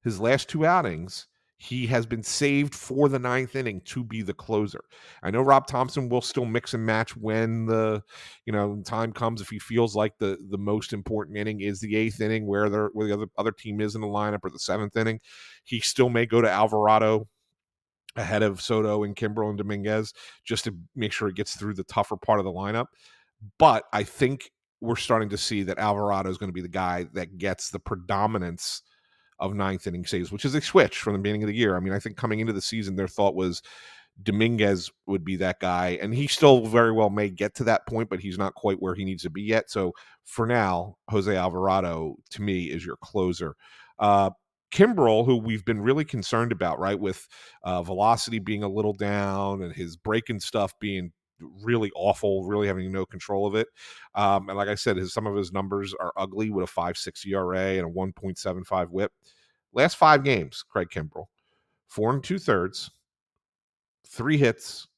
his 0.02 0.20
last 0.20 0.48
two 0.48 0.64
outings, 0.64 1.26
he 1.58 1.88
has 1.88 2.06
been 2.06 2.22
saved 2.22 2.72
for 2.72 3.08
the 3.08 3.18
ninth 3.18 3.56
inning 3.56 3.80
to 3.80 4.04
be 4.04 4.22
the 4.22 4.32
closer. 4.32 4.80
I 5.24 5.30
know 5.32 5.42
Rob 5.42 5.66
Thompson 5.66 6.08
will 6.08 6.20
still 6.20 6.44
mix 6.44 6.72
and 6.72 6.86
match 6.86 7.16
when 7.16 7.66
the 7.66 8.02
you 8.46 8.52
know 8.52 8.80
time 8.84 9.12
comes 9.12 9.40
if 9.40 9.48
he 9.48 9.58
feels 9.58 9.96
like 9.96 10.16
the 10.18 10.38
the 10.50 10.58
most 10.58 10.92
important 10.92 11.36
inning 11.36 11.60
is 11.60 11.80
the 11.80 11.96
eighth 11.96 12.20
inning 12.20 12.46
where 12.46 12.68
the 12.68 12.88
where 12.92 13.08
the 13.08 13.14
other 13.14 13.26
other 13.36 13.52
team 13.52 13.80
is 13.80 13.96
in 13.96 14.00
the 14.00 14.06
lineup 14.06 14.40
or 14.44 14.50
the 14.50 14.58
seventh 14.58 14.96
inning. 14.96 15.20
He 15.64 15.80
still 15.80 16.08
may 16.08 16.26
go 16.26 16.40
to 16.40 16.48
Alvarado 16.48 17.26
ahead 18.14 18.42
of 18.44 18.60
Soto 18.60 19.02
and 19.02 19.16
Kimbrel 19.16 19.48
and 19.48 19.58
Dominguez 19.58 20.12
just 20.44 20.64
to 20.64 20.76
make 20.94 21.12
sure 21.12 21.28
it 21.28 21.36
gets 21.36 21.56
through 21.56 21.74
the 21.74 21.84
tougher 21.84 22.16
part 22.16 22.38
of 22.38 22.44
the 22.44 22.52
lineup. 22.52 22.86
But 23.58 23.84
I 23.92 24.04
think 24.04 24.50
we're 24.80 24.96
starting 24.96 25.28
to 25.30 25.38
see 25.38 25.64
that 25.64 25.78
Alvarado 25.78 26.30
is 26.30 26.38
going 26.38 26.48
to 26.48 26.54
be 26.54 26.62
the 26.62 26.68
guy 26.68 27.06
that 27.14 27.38
gets 27.38 27.70
the 27.70 27.80
predominance 27.80 28.82
of 29.40 29.54
ninth 29.54 29.86
inning 29.86 30.04
saves, 30.04 30.32
which 30.32 30.44
is 30.44 30.54
a 30.54 30.60
switch 30.60 30.98
from 30.98 31.12
the 31.12 31.18
beginning 31.18 31.42
of 31.42 31.48
the 31.48 31.54
year. 31.54 31.76
I 31.76 31.80
mean, 31.80 31.92
I 31.92 31.98
think 31.98 32.16
coming 32.16 32.40
into 32.40 32.52
the 32.52 32.60
season, 32.60 32.96
their 32.96 33.08
thought 33.08 33.34
was 33.34 33.62
Dominguez 34.22 34.90
would 35.06 35.24
be 35.24 35.36
that 35.36 35.60
guy, 35.60 35.98
and 36.02 36.12
he 36.14 36.26
still 36.26 36.66
very 36.66 36.92
well 36.92 37.10
may 37.10 37.30
get 37.30 37.54
to 37.56 37.64
that 37.64 37.86
point, 37.86 38.08
but 38.08 38.20
he's 38.20 38.38
not 38.38 38.54
quite 38.54 38.82
where 38.82 38.94
he 38.94 39.04
needs 39.04 39.22
to 39.22 39.30
be 39.30 39.42
yet. 39.42 39.70
So 39.70 39.92
for 40.24 40.46
now, 40.46 40.96
Jose 41.10 41.34
Alvarado 41.34 42.16
to 42.30 42.42
me 42.42 42.64
is 42.64 42.84
your 42.84 42.96
closer. 42.96 43.54
Uh, 43.98 44.30
Kimbrel, 44.72 45.24
who 45.24 45.36
we've 45.36 45.64
been 45.64 45.80
really 45.80 46.04
concerned 46.04 46.52
about, 46.52 46.78
right, 46.78 46.98
with 46.98 47.26
uh, 47.62 47.82
velocity 47.82 48.38
being 48.38 48.62
a 48.62 48.68
little 48.68 48.92
down 48.92 49.62
and 49.62 49.72
his 49.72 49.96
breaking 49.96 50.40
stuff 50.40 50.72
being 50.80 51.12
really 51.62 51.90
awful, 51.94 52.44
really 52.44 52.66
having 52.66 52.90
no 52.90 53.06
control 53.06 53.46
of 53.46 53.54
it. 53.54 53.68
Um, 54.14 54.48
and 54.48 54.56
like 54.56 54.68
I 54.68 54.74
said, 54.74 54.96
his, 54.96 55.12
some 55.12 55.26
of 55.26 55.36
his 55.36 55.52
numbers 55.52 55.94
are 55.98 56.12
ugly 56.16 56.50
with 56.50 56.64
a 56.64 56.68
five 56.68 56.96
six 56.96 57.24
ERA 57.26 57.76
and 57.76 57.84
a 57.84 57.88
one 57.88 58.12
point 58.12 58.38
seven 58.38 58.64
five 58.64 58.90
WHIP. 58.90 59.12
Last 59.72 59.96
five 59.96 60.24
games, 60.24 60.64
Craig 60.68 60.88
Kimbrel, 60.92 61.26
four 61.88 62.12
and 62.12 62.24
two 62.24 62.38
thirds, 62.38 62.90
three 64.06 64.38
hits, 64.38 64.88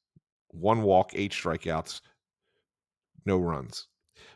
one 0.47 0.81
walk, 0.81 1.11
eight 1.13 1.31
strikeouts, 1.31 2.01
no 3.25 3.37
runs. 3.37 3.87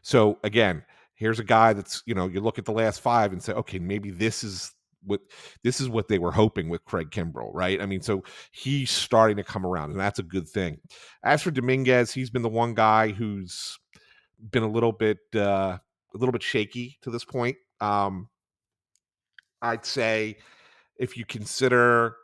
So 0.02 0.38
again, 0.44 0.84
here's 1.16 1.40
a 1.40 1.44
guy 1.44 1.74
that's 1.74 2.04
you 2.06 2.14
know 2.14 2.28
you 2.28 2.42
look 2.42 2.60
at 2.60 2.66
the 2.66 2.72
last 2.72 3.02
five 3.02 3.32
and 3.32 3.42
say, 3.42 3.54
okay, 3.54 3.80
maybe 3.80 4.12
this 4.12 4.44
is 4.44 4.75
what 5.06 5.22
this 5.64 5.80
is 5.80 5.90
what 5.90 6.08
they 6.08 6.20
were 6.20 6.32
hoping 6.32 6.70
with 6.70 6.86
Craig 6.86 7.12
Kimbrel, 7.12 7.52
right? 7.54 7.82
I 7.82 7.86
mean, 7.86 8.02
so 8.02 8.24
he's 8.52 8.92
starting 8.92 9.38
to 9.38 9.44
come 9.44 9.66
around, 9.66 9.92
and 9.92 10.00
that's 10.00 10.20
a 10.20 10.24
good 10.24 10.48
thing. 10.48 10.80
As 11.24 11.42
for 11.42 11.52
Dominguez, 11.52 12.14
he's 12.14 12.30
been 12.30 12.42
the 12.42 12.50
one 12.50 12.74
guy 12.74 13.10
who's 13.10 13.78
been 14.52 14.64
a 14.64 14.70
little 14.70 14.92
bit 14.92 15.20
uh, 15.36 15.78
a 16.14 16.18
little 16.18 16.34
bit 16.34 16.44
shaky 16.44 16.98
to 17.02 17.12
this 17.12 17.26
point. 17.26 17.58
Um, 17.82 18.30
I'd 19.62 19.86
say 19.86 20.38
if 20.98 21.18
you 21.18 21.26
consider 21.26 22.16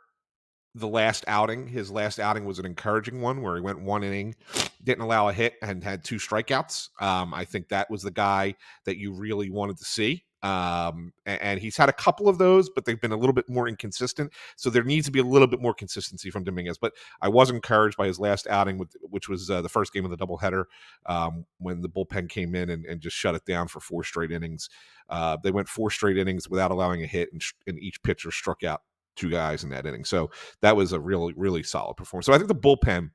the 0.74 0.88
last 0.88 1.24
outing, 1.28 1.66
his 1.66 1.90
last 1.90 2.18
outing 2.18 2.44
was 2.44 2.58
an 2.58 2.64
encouraging 2.64 3.20
one 3.20 3.42
where 3.42 3.56
he 3.56 3.60
went 3.60 3.82
one 3.82 4.02
inning, 4.02 4.34
didn't 4.82 5.04
allow 5.04 5.28
a 5.28 5.32
hit, 5.32 5.54
and 5.60 5.84
had 5.84 6.02
two 6.02 6.16
strikeouts. 6.16 6.88
Um, 7.00 7.34
I 7.34 7.44
think 7.44 7.68
that 7.68 7.90
was 7.90 8.02
the 8.02 8.10
guy 8.10 8.54
that 8.86 8.96
you 8.96 9.12
really 9.12 9.50
wanted 9.50 9.78
to 9.78 9.84
see. 9.84 10.24
Um, 10.42 11.12
and, 11.24 11.60
he's 11.60 11.76
had 11.76 11.88
a 11.88 11.92
couple 11.92 12.28
of 12.28 12.38
those, 12.38 12.68
but 12.68 12.84
they've 12.84 13.00
been 13.00 13.12
a 13.12 13.16
little 13.16 13.32
bit 13.32 13.48
more 13.48 13.68
inconsistent. 13.68 14.32
So 14.56 14.70
there 14.70 14.82
needs 14.82 15.06
to 15.06 15.12
be 15.12 15.20
a 15.20 15.24
little 15.24 15.46
bit 15.46 15.60
more 15.60 15.74
consistency 15.74 16.30
from 16.30 16.42
Dominguez. 16.42 16.78
But 16.78 16.94
I 17.20 17.28
was 17.28 17.50
encouraged 17.50 17.96
by 17.96 18.06
his 18.06 18.18
last 18.18 18.48
outing, 18.48 18.78
with, 18.78 18.94
which 19.02 19.28
was 19.28 19.50
uh, 19.50 19.62
the 19.62 19.68
first 19.68 19.92
game 19.92 20.04
of 20.04 20.10
the 20.10 20.16
doubleheader 20.16 20.64
um, 21.06 21.46
when 21.58 21.80
the 21.80 21.88
bullpen 21.88 22.28
came 22.28 22.54
in 22.54 22.70
and, 22.70 22.84
and, 22.86 23.00
just 23.00 23.16
shut 23.16 23.34
it 23.34 23.44
down 23.44 23.68
for 23.68 23.80
four 23.80 24.04
straight 24.04 24.32
innings. 24.32 24.68
Uh, 25.08 25.36
they 25.42 25.50
went 25.50 25.68
four 25.68 25.90
straight 25.90 26.18
innings 26.18 26.48
without 26.48 26.70
allowing 26.70 27.02
a 27.02 27.06
hit, 27.06 27.32
and, 27.32 27.42
sh- 27.42 27.54
and 27.66 27.78
each 27.78 28.02
pitcher 28.02 28.30
struck 28.30 28.64
out 28.64 28.82
two 29.16 29.30
guys 29.30 29.64
in 29.64 29.70
that 29.70 29.86
inning. 29.86 30.04
So 30.04 30.30
that 30.60 30.76
was 30.76 30.92
a 30.92 31.00
really, 31.00 31.34
really 31.36 31.62
solid 31.62 31.96
performance. 31.96 32.26
So 32.26 32.32
I 32.32 32.38
think 32.38 32.48
the 32.48 32.54
bullpen, 32.54 33.10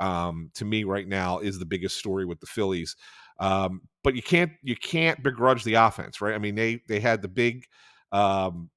um, 0.00 0.50
to 0.54 0.64
me 0.64 0.84
right 0.84 1.06
now, 1.06 1.38
is 1.38 1.58
the 1.58 1.66
biggest 1.66 1.96
story 1.96 2.24
with 2.24 2.40
the 2.40 2.46
Phillies. 2.46 2.96
Um, 3.38 3.82
but 4.04 4.14
you 4.14 4.22
can't 4.22 4.52
you 4.62 4.76
can't 4.76 5.22
begrudge 5.22 5.64
the 5.64 5.74
offense, 5.74 6.20
right? 6.20 6.34
I 6.34 6.38
mean, 6.38 6.54
they 6.54 6.80
they 6.88 7.00
had 7.00 7.22
the 7.22 7.28
big 7.28 7.66
um, 8.10 8.70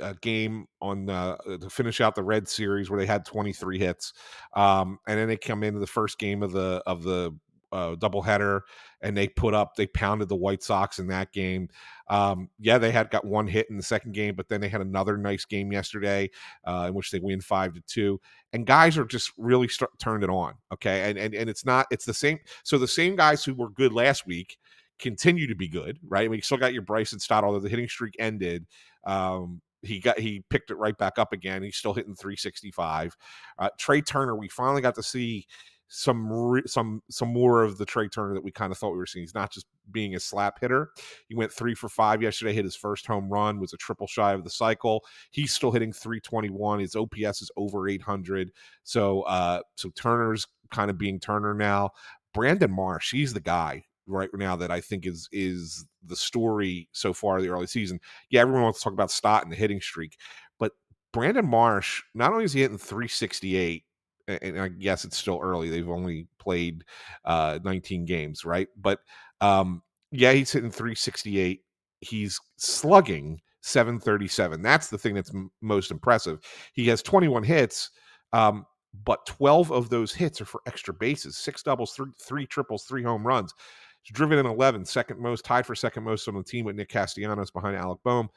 uh, 0.00 0.14
game 0.20 0.66
on 0.80 1.08
uh, 1.08 1.36
to 1.60 1.70
finish 1.70 2.00
out 2.00 2.14
the 2.14 2.22
Reds 2.22 2.52
Series 2.52 2.90
where 2.90 2.98
they 2.98 3.06
had 3.06 3.24
23 3.24 3.78
hits, 3.78 4.12
um, 4.54 4.98
and 5.06 5.18
then 5.18 5.28
they 5.28 5.36
come 5.36 5.62
into 5.62 5.80
the 5.80 5.86
first 5.86 6.18
game 6.18 6.42
of 6.42 6.52
the 6.52 6.82
of 6.86 7.02
the 7.02 7.36
uh, 7.72 7.94
doubleheader, 7.96 8.60
and 9.00 9.16
they 9.16 9.28
put 9.28 9.54
up 9.54 9.74
they 9.76 9.86
pounded 9.86 10.28
the 10.28 10.36
White 10.36 10.62
Sox 10.62 10.98
in 10.98 11.06
that 11.08 11.32
game. 11.32 11.68
Um, 12.08 12.48
yeah, 12.58 12.78
they 12.78 12.90
had 12.90 13.10
got 13.10 13.24
one 13.24 13.46
hit 13.46 13.68
in 13.70 13.76
the 13.76 13.82
second 13.82 14.12
game, 14.12 14.34
but 14.34 14.48
then 14.48 14.60
they 14.60 14.68
had 14.68 14.80
another 14.80 15.16
nice 15.16 15.44
game 15.44 15.72
yesterday 15.72 16.30
uh, 16.64 16.86
in 16.88 16.94
which 16.94 17.10
they 17.10 17.20
win 17.20 17.40
five 17.40 17.72
to 17.74 17.80
two. 17.82 18.20
And 18.52 18.66
guys 18.66 18.98
are 18.98 19.04
just 19.04 19.32
really 19.36 19.68
start, 19.68 19.90
turned 19.98 20.24
it 20.24 20.30
on. 20.30 20.54
Okay, 20.72 21.08
and 21.08 21.18
and 21.18 21.34
and 21.34 21.48
it's 21.48 21.64
not 21.64 21.86
it's 21.90 22.04
the 22.04 22.14
same. 22.14 22.38
So 22.64 22.78
the 22.78 22.88
same 22.88 23.16
guys 23.16 23.44
who 23.44 23.54
were 23.54 23.70
good 23.70 23.92
last 23.92 24.26
week 24.26 24.58
continue 24.98 25.46
to 25.46 25.54
be 25.54 25.68
good, 25.68 25.98
right? 26.06 26.24
I 26.24 26.28
mean, 26.28 26.38
you 26.38 26.42
still 26.42 26.58
got 26.58 26.72
your 26.72 26.82
Bryson 26.82 27.18
Stott, 27.18 27.44
although 27.44 27.60
the 27.60 27.68
hitting 27.68 27.88
streak 27.88 28.14
ended. 28.18 28.66
Um, 29.04 29.62
he 29.82 29.98
got 29.98 30.18
he 30.18 30.44
picked 30.50 30.70
it 30.70 30.76
right 30.76 30.96
back 30.96 31.18
up 31.18 31.32
again. 31.32 31.62
He's 31.62 31.76
still 31.76 31.94
hitting 31.94 32.14
365. 32.14 33.16
Uh, 33.58 33.68
Trea 33.78 34.02
Turner, 34.02 34.36
we 34.36 34.48
finally 34.48 34.82
got 34.82 34.94
to 34.96 35.02
see 35.02 35.46
some 35.92 36.32
re- 36.32 36.62
some 36.66 37.02
some 37.10 37.28
more 37.28 37.64
of 37.64 37.76
the 37.76 37.84
Trea 37.84 38.08
Turner 38.08 38.34
that 38.34 38.44
we 38.44 38.52
kind 38.52 38.70
of 38.70 38.78
thought 38.78 38.92
we 38.92 38.98
were 38.98 39.06
seeing. 39.06 39.24
He's 39.24 39.34
not 39.34 39.52
just 39.52 39.66
being 39.90 40.14
a 40.14 40.20
slap 40.20 40.60
hitter. 40.60 40.90
He 41.28 41.34
went 41.34 41.52
three 41.52 41.74
for 41.74 41.88
five 41.88 42.22
yesterday. 42.22 42.52
Hit 42.52 42.64
his 42.64 42.76
first 42.76 43.06
home 43.06 43.28
run. 43.28 43.58
Was 43.58 43.72
a 43.72 43.76
triple 43.76 44.06
shy 44.06 44.32
of 44.32 44.44
the 44.44 44.50
cycle. 44.50 45.04
He's 45.32 45.52
still 45.52 45.72
hitting 45.72 45.92
321. 45.92 46.78
His 46.78 46.94
OPS 46.94 47.42
is 47.42 47.50
over 47.56 47.88
800. 47.88 48.52
So 48.84 49.22
uh 49.22 49.62
so 49.76 49.90
Turner's 49.90 50.46
kind 50.70 50.90
of 50.90 50.96
being 50.96 51.18
Turner 51.18 51.54
now. 51.54 51.90
Brandon 52.32 52.70
Marsh, 52.70 53.10
he's 53.10 53.34
the 53.34 53.40
guy 53.40 53.82
right 54.06 54.30
now 54.32 54.54
that 54.54 54.70
I 54.70 54.80
think 54.80 55.06
is 55.06 55.28
is 55.32 55.84
the 56.06 56.16
story 56.16 56.88
so 56.92 57.12
far 57.12 57.38
of 57.38 57.42
the 57.42 57.48
early 57.48 57.66
season. 57.66 57.98
Yeah, 58.30 58.42
everyone 58.42 58.62
wants 58.62 58.78
to 58.78 58.84
talk 58.84 58.92
about 58.92 59.10
Stott 59.10 59.42
and 59.42 59.50
the 59.50 59.56
hitting 59.56 59.80
streak, 59.80 60.16
but 60.60 60.70
Brandon 61.12 61.46
Marsh, 61.46 62.00
not 62.14 62.32
only 62.32 62.44
is 62.44 62.52
he 62.52 62.60
hitting 62.60 62.78
368 62.78 63.82
and 64.28 64.60
I 64.60 64.68
guess 64.68 65.04
it's 65.04 65.16
still 65.16 65.40
early. 65.42 65.68
They've 65.68 65.88
only 65.88 66.26
played 66.38 66.84
uh, 67.24 67.58
19 67.64 68.04
games, 68.04 68.44
right? 68.44 68.68
But 68.76 69.00
um, 69.40 69.82
yeah, 70.12 70.32
he's 70.32 70.52
hitting 70.52 70.70
368. 70.70 71.62
He's 72.00 72.40
slugging 72.56 73.40
737. 73.62 74.62
That's 74.62 74.88
the 74.88 74.98
thing 74.98 75.14
that's 75.14 75.34
m- 75.34 75.50
most 75.60 75.90
impressive. 75.90 76.40
He 76.72 76.86
has 76.88 77.02
21 77.02 77.42
hits. 77.42 77.90
Um, 78.32 78.66
but 79.04 79.24
12 79.26 79.70
of 79.70 79.88
those 79.88 80.12
hits 80.12 80.40
are 80.40 80.46
for 80.46 80.62
extra 80.66 80.92
bases, 80.92 81.36
six 81.36 81.62
doubles, 81.62 81.92
three, 81.92 82.10
three 82.20 82.46
triples, 82.46 82.84
three 82.84 83.02
home 83.02 83.26
runs. 83.26 83.54
He's 84.02 84.14
driven 84.14 84.38
in 84.38 84.46
11, 84.46 84.84
second 84.84 85.20
most, 85.20 85.44
tied 85.44 85.66
for 85.66 85.74
second 85.74 86.04
most 86.04 86.26
on 86.26 86.34
the 86.34 86.42
team 86.42 86.64
with 86.64 86.76
Nick 86.76 86.88
Castellanos 86.88 87.50
behind 87.50 87.76
Alec 87.76 88.00
Bohm. 88.02 88.28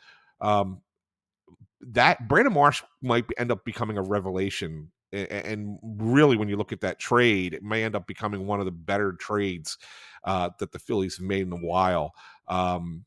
Um, 0.41 0.81
that 1.81 2.27
Brandon 2.27 2.53
Marsh 2.53 2.83
might 3.01 3.25
end 3.37 3.51
up 3.51 3.65
becoming 3.65 3.97
a 3.97 4.01
revelation. 4.01 4.91
And 5.13 5.77
really, 5.83 6.37
when 6.37 6.49
you 6.49 6.57
look 6.57 6.71
at 6.71 6.81
that 6.81 6.99
trade, 6.99 7.53
it 7.53 7.63
may 7.63 7.83
end 7.83 7.95
up 7.95 8.07
becoming 8.07 8.47
one 8.47 8.59
of 8.59 8.65
the 8.65 8.71
better 8.71 9.13
trades 9.13 9.77
uh, 10.23 10.49
that 10.59 10.71
the 10.71 10.79
Phillies 10.79 11.17
have 11.17 11.27
made 11.27 11.45
in 11.45 11.53
a 11.53 11.57
while. 11.57 12.13
Um, 12.47 13.05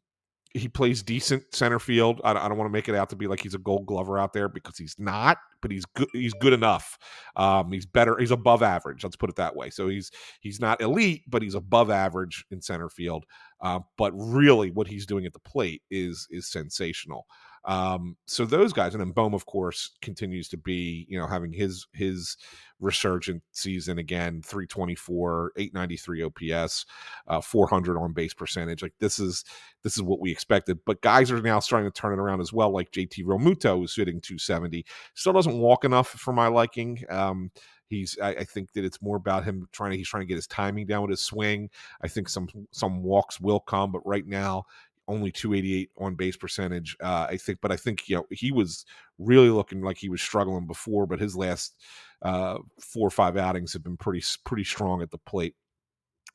he 0.57 0.69
plays 0.69 1.03
decent 1.03 1.55
center 1.55 1.79
field. 1.79 2.21
I, 2.25 2.31
I 2.31 2.49
don't 2.49 2.57
want 2.57 2.69
to 2.69 2.73
make 2.73 2.89
it 2.89 2.95
out 2.95 3.11
to 3.11 3.17
be 3.17 3.27
like 3.27 3.41
he's 3.41 3.55
a 3.55 3.59
Gold 3.59 3.87
Glover 3.87 4.19
out 4.19 4.33
there 4.33 4.49
because 4.49 4.79
he's 4.79 4.95
not, 4.99 5.39
but 5.61 5.71
he's 5.71 5.85
good. 5.85 6.09
He's 6.13 6.33
good 6.35 6.53
enough. 6.53 6.99
Um, 7.37 7.73
he's 7.73 7.85
better. 7.85 8.17
He's 8.19 8.31
above 8.31 8.63
average. 8.63 9.05
Let's 9.05 9.17
put 9.17 9.29
it 9.29 9.37
that 9.37 9.55
way. 9.55 9.71
So 9.71 9.89
he's 9.89 10.11
he's 10.41 10.61
not 10.61 10.81
elite, 10.81 11.25
but 11.29 11.43
he's 11.43 11.55
above 11.55 11.91
average 11.91 12.45
in 12.51 12.63
center 12.63 12.89
field. 12.89 13.27
Uh, 13.61 13.81
but 13.99 14.13
really, 14.15 14.71
what 14.71 14.89
he's 14.89 15.07
doing 15.07 15.27
at 15.27 15.33
the 15.33 15.41
plate 15.41 15.83
is 15.91 16.27
is 16.31 16.51
sensational. 16.51 17.27
Um, 17.67 18.17
so 18.27 18.45
those 18.45 18.73
guys, 18.73 18.95
and 18.95 19.01
then 19.01 19.11
Bohm, 19.11 19.35
of 19.35 19.45
course, 19.45 19.97
continues 20.01 20.49
to 20.51 20.57
be, 20.57 21.07
you 21.09 21.19
know, 21.19 21.27
having 21.27 21.53
his 21.53 21.87
his 21.93 22.37
resurgent 22.79 23.43
season 23.53 23.99
again 23.99 24.43
324 24.43 25.53
893 25.57 26.23
ops 26.23 26.85
uh, 27.27 27.41
400 27.41 27.97
on 27.99 28.13
base 28.13 28.35
percentage. 28.35 28.83
Like 28.83 28.93
this 29.01 29.19
is 29.19 29.45
this 29.83 29.97
is 29.97 30.03
what 30.03 30.21
we 30.21 30.31
expected 30.31 30.79
but 30.85 31.01
guys 31.01 31.31
are 31.31 31.41
now 31.41 31.59
starting 31.59 31.91
to 31.91 32.01
turn 32.01 32.13
it 32.13 32.21
around 32.21 32.41
as 32.41 32.53
well 32.53 32.71
like 32.71 32.91
jt 32.91 33.25
Realmuto 33.25 33.79
who's 33.79 33.97
hitting 33.97 34.21
270 34.21 34.85
still 35.15 35.33
doesn't 35.33 35.59
walk 35.59 35.85
enough 35.85 36.09
for 36.09 36.33
my 36.33 36.49
liking. 36.49 37.03
Um, 37.09 37.51
he's 37.89 38.19
I, 38.23 38.31
I, 38.31 38.45
think 38.45 38.73
that 38.73 38.85
it's 38.85 39.01
more 39.01 39.17
about 39.17 39.45
him 39.45 39.69
trying 39.73 39.93
to 39.93 39.97
he's 39.97 40.09
trying 40.09 40.23
to 40.23 40.27
get 40.27 40.37
his 40.37 40.47
timing 40.47 40.87
down 40.87 41.03
with 41.03 41.11
his 41.11 41.23
swing. 41.23 41.71
I 42.03 42.09
think 42.09 42.29
some 42.29 42.49
some 42.73 43.03
walks 43.03 43.41
will 43.41 43.61
come 43.61 43.93
but 43.93 44.07
right 44.07 44.27
now 44.27 44.65
only 45.09 45.31
288 45.31 45.91
on 45.99 46.15
base 46.15 46.37
percentage. 46.37 46.97
Uh, 47.01 47.27
I 47.31 47.37
think, 47.37 47.59
but 47.61 47.73
I 47.73 47.77
think 47.77 48.09
you 48.09 48.17
know 48.17 48.27
he 48.31 48.53
was 48.53 48.85
really 49.19 49.51
looking 49.51 49.83
like 49.83 49.99
he 49.99 50.09
was 50.09 50.21
struggling 50.21 50.67
before, 50.67 51.07
but 51.07 51.21
his 51.21 51.37
last 51.37 51.77
uh, 52.23 52.59
four 52.81 53.07
or 53.07 53.11
five 53.11 53.37
outings 53.37 53.73
have 53.73 53.85
been 53.85 53.97
pretty 53.97 54.25
pretty 54.45 54.65
strong 54.65 55.03
at 55.03 55.11
the 55.11 55.19
plate. 55.19 55.55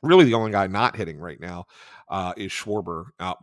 Really, 0.03 0.25
the 0.25 0.33
only 0.33 0.51
guy 0.51 0.67
not 0.67 0.95
hitting 0.95 1.19
right 1.19 1.39
now 1.39 1.65
uh, 2.09 2.33
is 2.35 2.51
Schwarber. 2.51 3.05
Uh, 3.19 3.35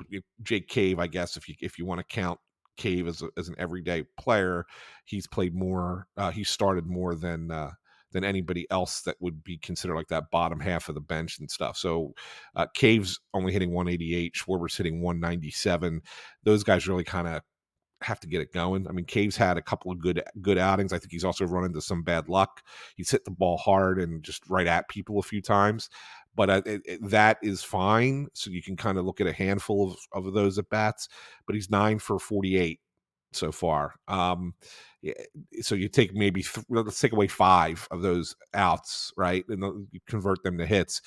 Jake 0.42 0.68
Cave, 0.68 0.98
I 0.98 1.06
guess, 1.06 1.36
if 1.36 1.48
you 1.48 1.54
if 1.60 1.78
you 1.78 1.86
want 1.86 1.98
to 2.00 2.04
count 2.04 2.40
Cave 2.76 3.06
as 3.06 3.22
a, 3.22 3.28
as 3.36 3.48
an 3.48 3.54
everyday 3.58 4.04
player, 4.18 4.64
he's 5.04 5.26
played 5.26 5.54
more. 5.54 6.06
Uh, 6.16 6.30
he 6.30 6.44
started 6.44 6.86
more 6.86 7.14
than 7.14 7.50
uh, 7.50 7.70
than 8.12 8.24
anybody 8.24 8.66
else 8.70 9.02
that 9.02 9.16
would 9.20 9.44
be 9.44 9.58
considered 9.58 9.96
like 9.96 10.08
that 10.08 10.30
bottom 10.30 10.60
half 10.60 10.88
of 10.88 10.94
the 10.94 11.00
bench 11.00 11.38
and 11.38 11.50
stuff. 11.50 11.76
So 11.76 12.14
uh, 12.56 12.66
Caves 12.74 13.20
only 13.34 13.52
hitting 13.52 13.72
188, 13.72 14.34
Schwarber's 14.34 14.76
hitting 14.76 15.02
197. 15.02 16.02
Those 16.44 16.64
guys 16.64 16.88
really 16.88 17.04
kind 17.04 17.28
of 17.28 17.42
have 18.02 18.20
to 18.20 18.28
get 18.28 18.40
it 18.40 18.52
going. 18.52 18.86
I 18.88 18.92
mean, 18.92 19.04
Caves 19.04 19.36
had 19.36 19.56
a 19.56 19.62
couple 19.62 19.90
of 19.90 19.98
good 19.98 20.22
good 20.40 20.58
outings. 20.58 20.92
I 20.92 20.98
think 20.98 21.12
he's 21.12 21.24
also 21.24 21.44
run 21.44 21.64
into 21.64 21.80
some 21.80 22.02
bad 22.02 22.28
luck. 22.28 22.62
He's 22.96 23.10
hit 23.10 23.24
the 23.24 23.30
ball 23.30 23.56
hard 23.56 23.98
and 23.98 24.22
just 24.22 24.48
right 24.48 24.66
at 24.66 24.88
people 24.88 25.18
a 25.18 25.22
few 25.22 25.42
times, 25.42 25.90
but 26.34 26.50
uh, 26.50 26.62
it, 26.64 26.82
it, 26.84 27.10
that 27.10 27.38
is 27.42 27.62
fine. 27.62 28.28
So 28.34 28.50
you 28.50 28.62
can 28.62 28.76
kind 28.76 28.98
of 28.98 29.04
look 29.04 29.20
at 29.20 29.26
a 29.26 29.32
handful 29.32 29.92
of, 29.92 30.26
of 30.26 30.32
those 30.32 30.58
at 30.58 30.70
bats. 30.70 31.08
But 31.46 31.56
he's 31.56 31.70
nine 31.70 31.98
for 31.98 32.18
forty 32.18 32.56
eight 32.56 32.80
so 33.32 33.52
far. 33.52 33.94
Um, 34.08 34.54
so 35.60 35.74
you 35.74 35.88
take 35.88 36.14
maybe 36.14 36.42
th- 36.42 36.66
let's 36.68 37.00
take 37.00 37.12
away 37.12 37.28
five 37.28 37.86
of 37.90 38.02
those 38.02 38.34
outs, 38.54 39.12
right, 39.16 39.44
and 39.48 39.86
convert 40.08 40.42
them 40.42 40.58
to 40.58 40.66
hits. 40.66 41.02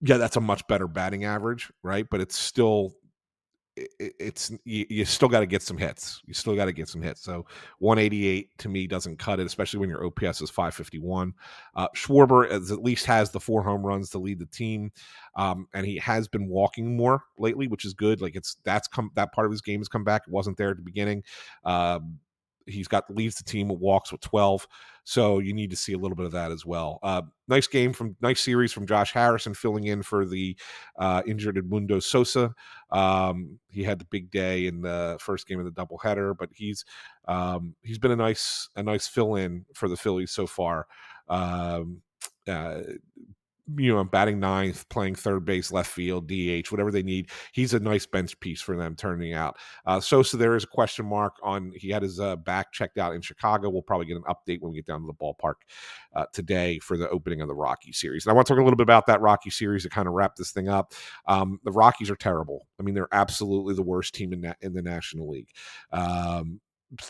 Yeah, 0.00 0.16
that's 0.16 0.36
a 0.36 0.40
much 0.40 0.66
better 0.66 0.88
batting 0.88 1.24
average, 1.24 1.70
right? 1.82 2.06
But 2.10 2.20
it's 2.20 2.38
still 2.38 2.92
it's 3.76 4.52
you, 4.64 4.84
you 4.90 5.04
still 5.04 5.28
got 5.28 5.40
to 5.40 5.46
get 5.46 5.62
some 5.62 5.78
hits. 5.78 6.22
You 6.26 6.34
still 6.34 6.54
got 6.54 6.66
to 6.66 6.72
get 6.72 6.88
some 6.88 7.00
hits. 7.00 7.22
So 7.22 7.46
188 7.78 8.58
to 8.58 8.68
me 8.68 8.86
doesn't 8.86 9.18
cut 9.18 9.40
it, 9.40 9.46
especially 9.46 9.80
when 9.80 9.88
your 9.88 10.04
OPS 10.04 10.42
is 10.42 10.50
551. 10.50 11.32
Uh, 11.74 11.88
Schwarber 11.96 12.50
is, 12.50 12.70
at 12.70 12.82
least 12.82 13.06
has 13.06 13.30
the 13.30 13.40
four 13.40 13.62
home 13.62 13.84
runs 13.84 14.10
to 14.10 14.18
lead 14.18 14.38
the 14.38 14.46
team, 14.46 14.92
um, 15.36 15.66
and 15.72 15.86
he 15.86 15.96
has 15.98 16.28
been 16.28 16.48
walking 16.48 16.96
more 16.96 17.24
lately, 17.38 17.66
which 17.66 17.84
is 17.84 17.94
good. 17.94 18.20
Like 18.20 18.36
it's 18.36 18.56
that's 18.64 18.88
come 18.88 19.10
that 19.14 19.32
part 19.32 19.46
of 19.46 19.52
his 19.52 19.62
game 19.62 19.80
has 19.80 19.88
come 19.88 20.04
back. 20.04 20.22
It 20.26 20.32
wasn't 20.32 20.56
there 20.58 20.70
at 20.70 20.76
the 20.76 20.82
beginning. 20.82 21.22
Um, 21.64 22.18
he's 22.66 22.88
got 22.88 23.08
leads 23.14 23.36
the 23.36 23.44
team 23.44 23.68
walks 23.68 24.12
with 24.12 24.20
12 24.20 24.66
so 25.04 25.40
you 25.40 25.52
need 25.52 25.70
to 25.70 25.76
see 25.76 25.92
a 25.92 25.98
little 25.98 26.14
bit 26.14 26.26
of 26.26 26.32
that 26.32 26.52
as 26.52 26.64
well. 26.64 27.00
Uh, 27.02 27.22
nice 27.48 27.66
game 27.66 27.92
from 27.92 28.14
nice 28.20 28.40
series 28.40 28.72
from 28.72 28.86
josh 28.86 29.12
harrison 29.12 29.54
filling 29.54 29.84
in 29.84 30.02
for 30.02 30.24
the 30.24 30.56
uh, 30.98 31.22
injured 31.26 31.56
edmundo 31.56 32.02
sosa. 32.02 32.54
Um, 32.90 33.58
he 33.68 33.82
had 33.82 33.98
the 33.98 34.06
big 34.06 34.30
day 34.30 34.66
in 34.66 34.82
the 34.82 35.16
first 35.20 35.46
game 35.46 35.58
of 35.58 35.64
the 35.64 35.72
doubleheader 35.72 36.36
but 36.38 36.50
he's 36.52 36.84
um, 37.26 37.74
he's 37.82 37.98
been 37.98 38.10
a 38.10 38.16
nice 38.16 38.68
a 38.76 38.82
nice 38.82 39.06
fill 39.06 39.36
in 39.36 39.64
for 39.74 39.88
the 39.88 39.96
phillies 39.96 40.30
so 40.30 40.46
far. 40.46 40.86
Um, 41.28 42.02
uh, 42.48 42.80
you 43.76 43.94
know, 43.94 44.02
batting 44.02 44.40
ninth, 44.40 44.88
playing 44.88 45.14
third 45.14 45.44
base, 45.44 45.70
left 45.70 45.90
field, 45.90 46.26
DH, 46.26 46.70
whatever 46.72 46.90
they 46.90 47.02
need. 47.02 47.30
He's 47.52 47.74
a 47.74 47.80
nice 47.80 48.06
bench 48.06 48.38
piece 48.40 48.60
for 48.60 48.76
them 48.76 48.96
turning 48.96 49.34
out. 49.34 49.56
Uh, 49.86 50.00
Sosa, 50.00 50.36
there 50.36 50.56
is 50.56 50.64
a 50.64 50.68
question 50.68 51.06
mark 51.06 51.36
on. 51.42 51.72
He 51.76 51.88
had 51.88 52.02
his 52.02 52.18
uh, 52.18 52.36
back 52.36 52.72
checked 52.72 52.98
out 52.98 53.14
in 53.14 53.20
Chicago. 53.20 53.70
We'll 53.70 53.82
probably 53.82 54.06
get 54.06 54.16
an 54.16 54.24
update 54.24 54.60
when 54.60 54.72
we 54.72 54.78
get 54.78 54.86
down 54.86 55.00
to 55.00 55.06
the 55.06 55.14
ballpark 55.14 55.54
uh, 56.14 56.26
today 56.32 56.78
for 56.80 56.96
the 56.96 57.08
opening 57.10 57.40
of 57.40 57.48
the 57.48 57.54
Rocky 57.54 57.92
series. 57.92 58.26
And 58.26 58.32
I 58.32 58.34
want 58.34 58.46
to 58.48 58.52
talk 58.52 58.60
a 58.60 58.64
little 58.64 58.76
bit 58.76 58.82
about 58.82 59.06
that 59.06 59.20
Rocky 59.20 59.50
series 59.50 59.84
to 59.84 59.88
kind 59.88 60.08
of 60.08 60.14
wrap 60.14 60.34
this 60.34 60.50
thing 60.50 60.68
up. 60.68 60.92
Um, 61.26 61.60
the 61.64 61.72
Rockies 61.72 62.10
are 62.10 62.16
terrible. 62.16 62.66
I 62.80 62.82
mean, 62.82 62.94
they're 62.94 63.08
absolutely 63.12 63.74
the 63.74 63.82
worst 63.82 64.14
team 64.14 64.32
in, 64.32 64.40
na- 64.40 64.54
in 64.60 64.72
the 64.72 64.82
National 64.82 65.30
League. 65.30 65.50
Um, 65.92 66.60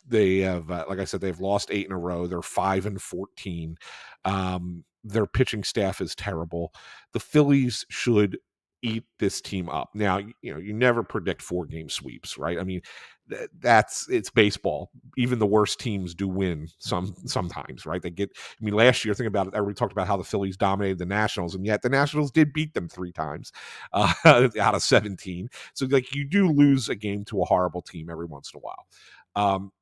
they 0.07 0.39
have, 0.39 0.71
uh, 0.71 0.85
like 0.89 0.99
I 0.99 1.05
said, 1.05 1.21
they've 1.21 1.41
lost 1.41 1.71
eight 1.73 1.87
in 1.87 1.93
a 1.93 1.99
row. 1.99 2.27
They're 2.27 2.43
five 2.43 2.87
and 2.87 3.01
fourteen. 3.01 3.77
Um, 4.25 4.85
their 5.05 5.27
pitching 5.27 5.65
staff 5.65 6.01
is 6.01 6.15
terrible. 6.15 6.73
The 7.13 7.21
Phillies 7.21 7.85
should 7.89 8.39
eat 8.83 9.05
this 9.19 9.41
team 9.41 9.69
up. 9.69 9.91
Now, 9.95 10.19
you 10.19 10.53
know, 10.53 10.59
you 10.59 10.73
never 10.73 11.03
predict 11.03 11.41
four 11.41 11.67
game 11.67 11.89
sweeps, 11.89 12.37
right? 12.37 12.59
I 12.59 12.65
mean, 12.65 12.83
th- 13.31 13.49
that's 13.61 14.09
it's 14.09 14.29
baseball. 14.29 14.91
Even 15.17 15.39
the 15.39 15.47
worst 15.47 15.79
teams 15.79 16.15
do 16.15 16.27
win 16.29 16.69
some 16.79 17.15
sometimes, 17.27 17.87
right? 17.87 18.03
They 18.03 18.11
get 18.11 18.31
I 18.37 18.65
mean, 18.65 18.75
last 18.75 19.05
year 19.05 19.15
think 19.15 19.29
about 19.29 19.47
it, 19.47 19.55
everybody 19.55 19.77
talked 19.77 19.93
about 19.93 20.09
how 20.09 20.17
the 20.17 20.25
Phillies 20.25 20.57
dominated 20.57 20.99
the 20.99 21.07
Nationals 21.07 21.55
and 21.55 21.65
yet 21.65 21.83
the 21.83 21.89
Nationals 21.89 22.33
did 22.33 22.53
beat 22.53 22.75
them 22.75 22.89
3 22.89 23.13
times 23.13 23.53
uh, 23.93 24.13
out 24.61 24.75
of 24.75 24.83
17. 24.83 25.49
So 25.75 25.87
like 25.87 26.15
you 26.15 26.25
do 26.25 26.49
lose 26.49 26.89
a 26.89 26.97
game 26.97 27.25
to 27.27 27.41
a 27.41 27.45
horrible 27.45 27.83
team 27.83 28.11
every 28.11 28.27
once 28.27 28.51
in 28.53 28.59
a 28.59 28.61
while. 28.61 28.87
Um, 29.35 29.73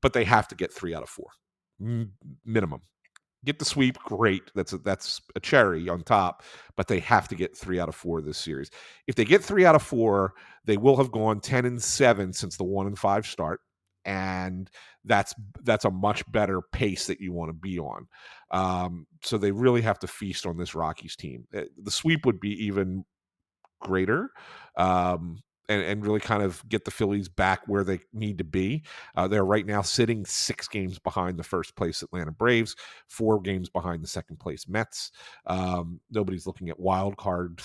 but 0.00 0.12
they 0.12 0.24
have 0.24 0.48
to 0.48 0.54
get 0.54 0.72
3 0.72 0.94
out 0.94 1.02
of 1.02 1.10
4 1.10 1.26
minimum 2.44 2.82
get 3.44 3.58
the 3.58 3.64
sweep, 3.64 3.98
great. 3.98 4.42
That's 4.54 4.72
a, 4.72 4.78
that's 4.78 5.20
a 5.34 5.40
cherry 5.40 5.88
on 5.88 6.02
top. 6.02 6.42
But 6.76 6.88
they 6.88 7.00
have 7.00 7.28
to 7.28 7.34
get 7.34 7.56
three 7.56 7.78
out 7.78 7.88
of 7.88 7.94
four 7.94 8.20
this 8.22 8.38
series. 8.38 8.70
If 9.06 9.14
they 9.14 9.24
get 9.24 9.44
three 9.44 9.64
out 9.64 9.74
of 9.74 9.82
four, 9.82 10.34
they 10.64 10.76
will 10.76 10.96
have 10.96 11.12
gone 11.12 11.40
ten 11.40 11.64
and 11.64 11.82
seven 11.82 12.32
since 12.32 12.56
the 12.56 12.64
one 12.64 12.86
and 12.86 12.98
five 12.98 13.26
start, 13.26 13.60
and 14.04 14.70
that's 15.04 15.34
that's 15.62 15.84
a 15.84 15.90
much 15.90 16.30
better 16.32 16.60
pace 16.72 17.06
that 17.06 17.20
you 17.20 17.32
want 17.32 17.50
to 17.50 17.54
be 17.54 17.78
on. 17.78 18.06
Um, 18.50 19.06
so 19.22 19.38
they 19.38 19.52
really 19.52 19.82
have 19.82 19.98
to 20.00 20.06
feast 20.06 20.46
on 20.46 20.56
this 20.56 20.74
Rockies 20.74 21.16
team. 21.16 21.46
Eh, 21.54 21.64
the 21.82 21.90
sweep 21.90 22.24
would 22.26 22.40
be 22.40 22.64
even 22.64 23.04
greater. 23.80 24.30
Um, 24.76 25.42
and, 25.68 25.82
and 25.82 26.04
really 26.04 26.20
kind 26.20 26.42
of 26.42 26.66
get 26.68 26.84
the 26.84 26.90
Phillies 26.90 27.28
back 27.28 27.62
where 27.66 27.84
they 27.84 28.00
need 28.12 28.38
to 28.38 28.44
be. 28.44 28.84
Uh, 29.16 29.28
they're 29.28 29.44
right 29.44 29.66
now 29.66 29.82
sitting 29.82 30.24
six 30.24 30.68
games 30.68 30.98
behind 30.98 31.38
the 31.38 31.44
first 31.44 31.76
place 31.76 32.02
Atlanta 32.02 32.32
Braves, 32.32 32.76
four 33.08 33.40
games 33.40 33.68
behind 33.68 34.02
the 34.02 34.08
second 34.08 34.38
place 34.38 34.68
Mets. 34.68 35.10
Um, 35.46 36.00
nobody's 36.10 36.46
looking 36.46 36.68
at 36.68 36.78
wild 36.78 37.16
card 37.16 37.60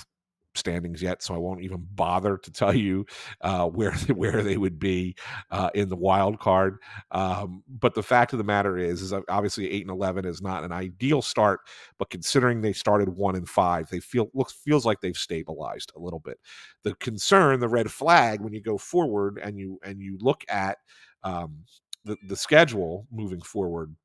standings 0.55 1.01
yet, 1.01 1.21
so 1.21 1.33
I 1.35 1.37
won't 1.37 1.61
even 1.61 1.85
bother 1.93 2.37
to 2.37 2.51
tell 2.51 2.75
you 2.75 3.05
uh, 3.41 3.65
where 3.67 3.91
they, 3.91 4.13
where 4.13 4.41
they 4.43 4.57
would 4.57 4.79
be 4.79 5.15
uh, 5.51 5.69
in 5.73 5.89
the 5.89 5.95
wild 5.95 6.39
card. 6.39 6.77
Um, 7.11 7.63
but 7.67 7.93
the 7.93 8.03
fact 8.03 8.33
of 8.33 8.37
the 8.39 8.43
matter 8.43 8.77
is, 8.77 9.01
is 9.01 9.13
obviously 9.29 9.69
eight 9.69 9.81
and 9.83 9.91
eleven 9.91 10.25
is 10.25 10.41
not 10.41 10.63
an 10.63 10.71
ideal 10.71 11.21
start, 11.21 11.61
but 11.97 12.09
considering 12.09 12.61
they 12.61 12.73
started 12.73 13.09
one 13.09 13.35
and 13.35 13.47
five, 13.47 13.89
they 13.89 13.99
feel 13.99 14.29
looks 14.33 14.53
feels 14.53 14.85
like 14.85 15.01
they've 15.01 15.17
stabilized 15.17 15.91
a 15.95 15.99
little 15.99 16.19
bit. 16.19 16.37
The 16.83 16.95
concern, 16.95 17.59
the 17.59 17.67
red 17.67 17.91
flag, 17.91 18.41
when 18.41 18.53
you 18.53 18.61
go 18.61 18.77
forward 18.77 19.39
and 19.41 19.57
you 19.57 19.79
and 19.83 20.01
you 20.01 20.17
look 20.19 20.43
at 20.49 20.77
um, 21.23 21.63
the 22.05 22.17
the 22.27 22.35
schedule 22.35 23.07
moving 23.11 23.41
forward, 23.41 23.95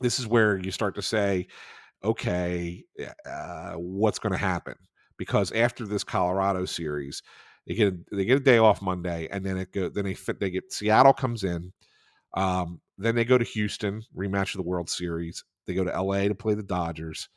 this 0.00 0.18
is 0.20 0.26
where 0.26 0.58
you 0.58 0.70
start 0.70 0.94
to 0.96 1.02
say 1.02 1.46
okay, 2.04 2.84
uh, 3.26 3.72
what's 3.74 4.18
going 4.18 4.32
to 4.32 4.38
happen? 4.38 4.74
Because 5.20 5.52
after 5.52 5.84
this 5.84 6.02
Colorado 6.02 6.64
series, 6.64 7.22
they 7.66 7.74
get 7.74 7.92
a, 7.92 8.16
they 8.16 8.24
get 8.24 8.38
a 8.38 8.40
day 8.40 8.56
off 8.56 8.80
Monday, 8.80 9.28
and 9.30 9.44
then 9.44 9.58
it 9.58 9.70
go 9.70 9.90
then 9.90 10.06
they 10.06 10.14
fit 10.14 10.40
they 10.40 10.48
get 10.48 10.72
Seattle 10.72 11.12
comes 11.12 11.44
in, 11.44 11.74
um, 12.38 12.80
then 12.96 13.14
they 13.14 13.26
go 13.26 13.36
to 13.36 13.44
Houston 13.44 14.02
rematch 14.16 14.54
of 14.54 14.62
the 14.62 14.68
World 14.68 14.88
Series. 14.88 15.44
They 15.66 15.74
go 15.74 15.84
to 15.84 16.02
LA 16.02 16.22
to 16.22 16.34
play 16.34 16.54
the 16.54 16.62
Dodgers. 16.62 17.28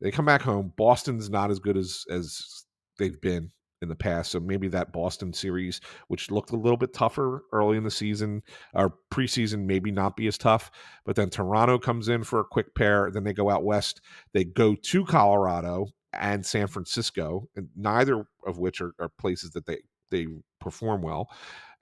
They 0.00 0.10
come 0.10 0.24
back 0.24 0.42
home. 0.42 0.72
Boston's 0.76 1.30
not 1.30 1.52
as 1.52 1.60
good 1.60 1.76
as 1.76 2.04
as 2.10 2.64
they've 2.98 3.20
been 3.20 3.52
in 3.80 3.88
the 3.88 3.94
past. 3.94 4.32
So 4.32 4.40
maybe 4.40 4.66
that 4.68 4.92
Boston 4.92 5.32
series, 5.32 5.80
which 6.08 6.32
looked 6.32 6.50
a 6.50 6.56
little 6.56 6.76
bit 6.76 6.92
tougher 6.92 7.44
early 7.52 7.76
in 7.76 7.84
the 7.84 7.92
season 7.92 8.42
or 8.74 8.94
preseason, 9.12 9.66
maybe 9.66 9.92
not 9.92 10.16
be 10.16 10.26
as 10.26 10.36
tough. 10.36 10.72
But 11.06 11.14
then 11.14 11.30
Toronto 11.30 11.78
comes 11.78 12.08
in 12.08 12.24
for 12.24 12.40
a 12.40 12.44
quick 12.44 12.74
pair. 12.74 13.08
Then 13.12 13.22
they 13.22 13.32
go 13.32 13.48
out 13.48 13.64
west. 13.64 14.00
They 14.32 14.42
go 14.42 14.74
to 14.74 15.04
Colorado 15.04 15.86
and 16.12 16.44
San 16.44 16.66
Francisco, 16.66 17.48
and 17.56 17.68
neither 17.76 18.26
of 18.46 18.58
which 18.58 18.80
are, 18.80 18.92
are 18.98 19.10
places 19.18 19.50
that 19.52 19.66
they 19.66 19.78
they 20.10 20.26
perform 20.60 21.02
well. 21.02 21.30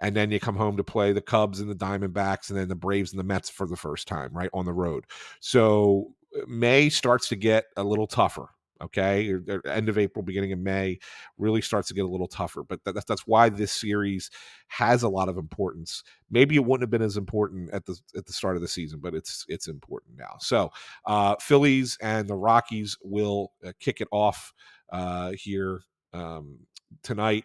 And 0.00 0.14
then 0.14 0.30
you 0.30 0.38
come 0.38 0.56
home 0.56 0.76
to 0.76 0.85
play 0.85 1.12
the 1.12 1.20
Cubs 1.20 1.61
and 1.61 1.70
the 1.70 1.75
Diamondbacks, 1.75 2.50
and 2.50 2.58
then 2.58 2.68
the 2.68 2.75
Braves 2.75 3.12
and 3.12 3.18
the 3.18 3.25
Mets 3.25 3.50
for 3.50 3.66
the 3.66 3.76
first 3.76 4.06
time, 4.06 4.30
right 4.32 4.50
on 4.52 4.64
the 4.64 4.73
road. 4.73 5.04
So 5.40 6.14
uh, 6.37 6.44
May 6.47 6.88
starts 6.88 7.28
to 7.30 7.37
get 7.37 7.64
a 7.76 7.82
little 7.82 8.06
tougher 8.06 8.49
okay 8.80 9.35
end 9.66 9.88
of 9.88 9.99
april 9.99 10.23
beginning 10.23 10.52
of 10.52 10.58
may 10.58 10.99
really 11.37 11.61
starts 11.61 11.88
to 11.88 11.94
get 11.94 12.04
a 12.04 12.08
little 12.08 12.28
tougher 12.28 12.62
but 12.62 12.82
that, 12.85 12.94
that's 13.06 13.26
why 13.26 13.49
this 13.49 13.73
series 13.73 14.30
has 14.68 15.02
a 15.02 15.08
lot 15.08 15.28
of 15.28 15.37
importance. 15.38 16.02
Maybe 16.30 16.56
it 16.56 16.64
wouldn't 16.64 16.82
have 16.82 16.90
been 16.90 17.02
as 17.02 17.16
important 17.16 17.70
at 17.73 17.87
the 17.87 17.99
at 18.16 18.26
the 18.26 18.32
start 18.32 18.56
of 18.56 18.62
the 18.62 18.68
season 18.68 19.00
but 19.00 19.14
it's 19.14 19.44
it's 19.49 19.68
important 19.68 20.16
now. 20.16 20.37
So 20.40 20.70
uh 21.06 21.37
phillies 21.40 21.97
and 22.00 22.28
the 22.28 22.37
rockies 22.37 22.97
will 23.02 23.52
uh, 23.66 23.73
kick 23.80 24.00
it 24.00 24.08
off 24.12 24.52
uh 24.92 25.32
here 25.32 25.82
um 26.12 26.58
tonight 27.02 27.44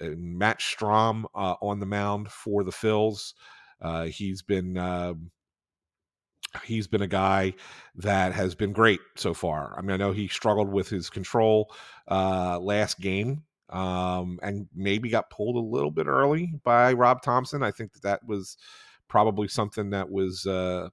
and 0.00 0.38
matt 0.38 0.60
Strahm 0.60 1.24
uh, 1.34 1.54
on 1.62 1.80
the 1.80 1.86
mound 1.86 2.30
for 2.30 2.64
the 2.64 2.72
phils. 2.72 3.34
Uh 3.80 4.04
he's 4.04 4.42
been 4.42 4.76
uh, 4.76 5.14
he's 6.64 6.86
been 6.86 7.02
a 7.02 7.08
guy 7.08 7.54
that 7.96 8.32
has 8.32 8.54
been 8.54 8.72
great 8.72 9.00
so 9.16 9.34
far. 9.34 9.74
I 9.76 9.82
mean, 9.82 9.92
I 9.92 9.96
know 9.96 10.12
he 10.12 10.28
struggled 10.28 10.68
with 10.68 10.88
his 10.88 11.10
control 11.10 11.74
uh, 12.08 12.58
last 12.60 13.00
game 13.00 13.42
um, 13.70 14.38
and 14.42 14.68
maybe 14.74 15.08
got 15.08 15.30
pulled 15.30 15.56
a 15.56 15.74
little 15.74 15.90
bit 15.90 16.06
early 16.06 16.52
by 16.62 16.92
Rob 16.92 17.22
Thompson. 17.22 17.62
I 17.62 17.70
think 17.70 17.92
that 17.94 18.02
that 18.02 18.26
was 18.26 18.56
probably 19.08 19.48
something 19.48 19.90
that 19.90 20.10
was 20.10 20.46
uh, 20.46 20.88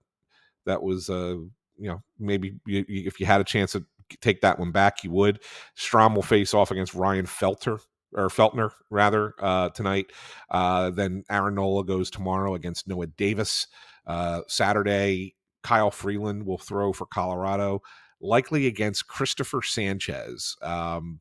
that 0.66 0.82
was 0.82 1.10
uh, 1.10 1.36
you 1.78 1.90
know 1.90 2.02
maybe 2.20 2.56
if 2.66 3.20
you 3.20 3.26
had 3.26 3.42
a 3.42 3.46
chance 3.46 3.74
to 3.74 3.86
take 4.20 4.42
that 4.42 4.60
one 4.60 4.72
back, 4.72 5.04
you 5.04 5.12
would. 5.12 5.42
Strahm 5.78 6.16
will 6.16 6.22
face 6.22 6.54
off 6.54 6.72
against 6.72 6.94
Ryan 6.94 7.26
Felter 7.26 7.80
or 8.14 8.28
Feltner 8.28 8.72
rather 8.90 9.36
uh, 9.40 9.70
tonight. 9.70 10.12
Uh, 10.50 10.90
then 10.90 11.24
Aaron 11.30 11.56
Nola 11.56 11.86
goes 11.86 12.10
tomorrow 12.10 12.56
against 12.56 12.88
Noah 12.88 13.08
Davis. 13.08 13.68
Uh, 14.06 14.42
Saturday, 14.48 15.36
Kyle 15.64 15.92
Freeland 15.92 16.46
will 16.46 16.58
throw 16.58 16.94
for 16.94 17.06
Colorado, 17.06 17.82
likely 18.20 18.68
against 18.68 19.08
Christopher 19.08 19.62
Sanchez. 19.62 20.56
Um, 20.62 21.20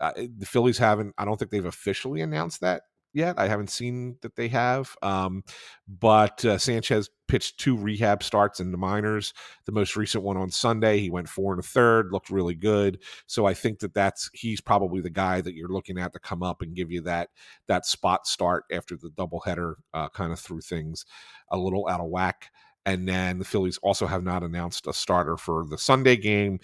uh, 0.00 0.12
the 0.16 0.46
Phillies 0.46 0.78
haven't, 0.78 1.14
I 1.18 1.24
don't 1.24 1.38
think 1.38 1.50
they've 1.50 1.64
officially 1.64 2.20
announced 2.20 2.60
that 2.60 2.82
yet. 3.16 3.38
I 3.38 3.48
haven't 3.48 3.70
seen 3.70 4.18
that 4.20 4.36
they 4.36 4.48
have. 4.48 4.94
Um, 5.02 5.42
but 5.88 6.44
uh, 6.44 6.58
Sanchez 6.58 7.08
pitched 7.28 7.58
two 7.58 7.76
rehab 7.76 8.22
starts 8.22 8.60
in 8.60 8.70
the 8.70 8.78
minors. 8.78 9.32
The 9.64 9.72
most 9.72 9.96
recent 9.96 10.22
one 10.22 10.36
on 10.36 10.50
Sunday, 10.50 11.00
he 11.00 11.10
went 11.10 11.28
four 11.28 11.52
and 11.54 11.60
a 11.60 11.66
third, 11.66 12.12
looked 12.12 12.30
really 12.30 12.54
good. 12.54 13.02
So 13.26 13.46
I 13.46 13.54
think 13.54 13.78
that 13.80 13.94
that's 13.94 14.28
he's 14.34 14.60
probably 14.60 15.00
the 15.00 15.10
guy 15.10 15.40
that 15.40 15.54
you're 15.54 15.70
looking 15.72 15.98
at 15.98 16.12
to 16.12 16.18
come 16.18 16.42
up 16.42 16.60
and 16.60 16.76
give 16.76 16.92
you 16.92 17.00
that 17.02 17.30
that 17.68 17.86
spot 17.86 18.26
start 18.26 18.64
after 18.70 18.96
the 18.96 19.10
doubleheader 19.10 19.76
uh, 19.94 20.10
kind 20.10 20.32
of 20.32 20.38
threw 20.38 20.60
things 20.60 21.06
a 21.50 21.56
little 21.56 21.88
out 21.88 22.00
of 22.00 22.06
whack. 22.06 22.50
And 22.86 23.06
then 23.06 23.38
the 23.38 23.44
Phillies 23.44 23.78
also 23.82 24.06
have 24.06 24.22
not 24.22 24.42
announced 24.42 24.86
a 24.86 24.92
starter 24.92 25.36
for 25.36 25.66
the 25.68 25.76
Sunday 25.76 26.16
game, 26.16 26.60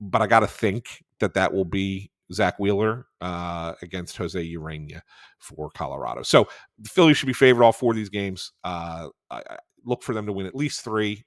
but 0.00 0.22
I 0.22 0.26
got 0.26 0.40
to 0.40 0.46
think 0.46 1.04
that 1.20 1.34
that 1.34 1.52
will 1.52 1.66
be 1.66 2.10
Zack 2.32 2.58
Wheeler 2.58 3.06
uh, 3.20 3.74
against 3.82 4.16
Jose 4.16 4.42
Urena 4.42 5.00
for 5.38 5.70
Colorado. 5.70 6.22
So 6.22 6.48
the 6.78 6.88
Phillies 6.88 7.18
should 7.18 7.26
be 7.26 7.32
favored 7.32 7.62
all 7.62 7.72
four 7.72 7.92
of 7.92 7.96
these 7.96 8.08
games. 8.08 8.52
Uh, 8.64 9.08
I, 9.30 9.42
I 9.50 9.56
look 9.84 10.02
for 10.02 10.14
them 10.14 10.26
to 10.26 10.32
win 10.32 10.46
at 10.46 10.54
least 10.54 10.82
three, 10.82 11.24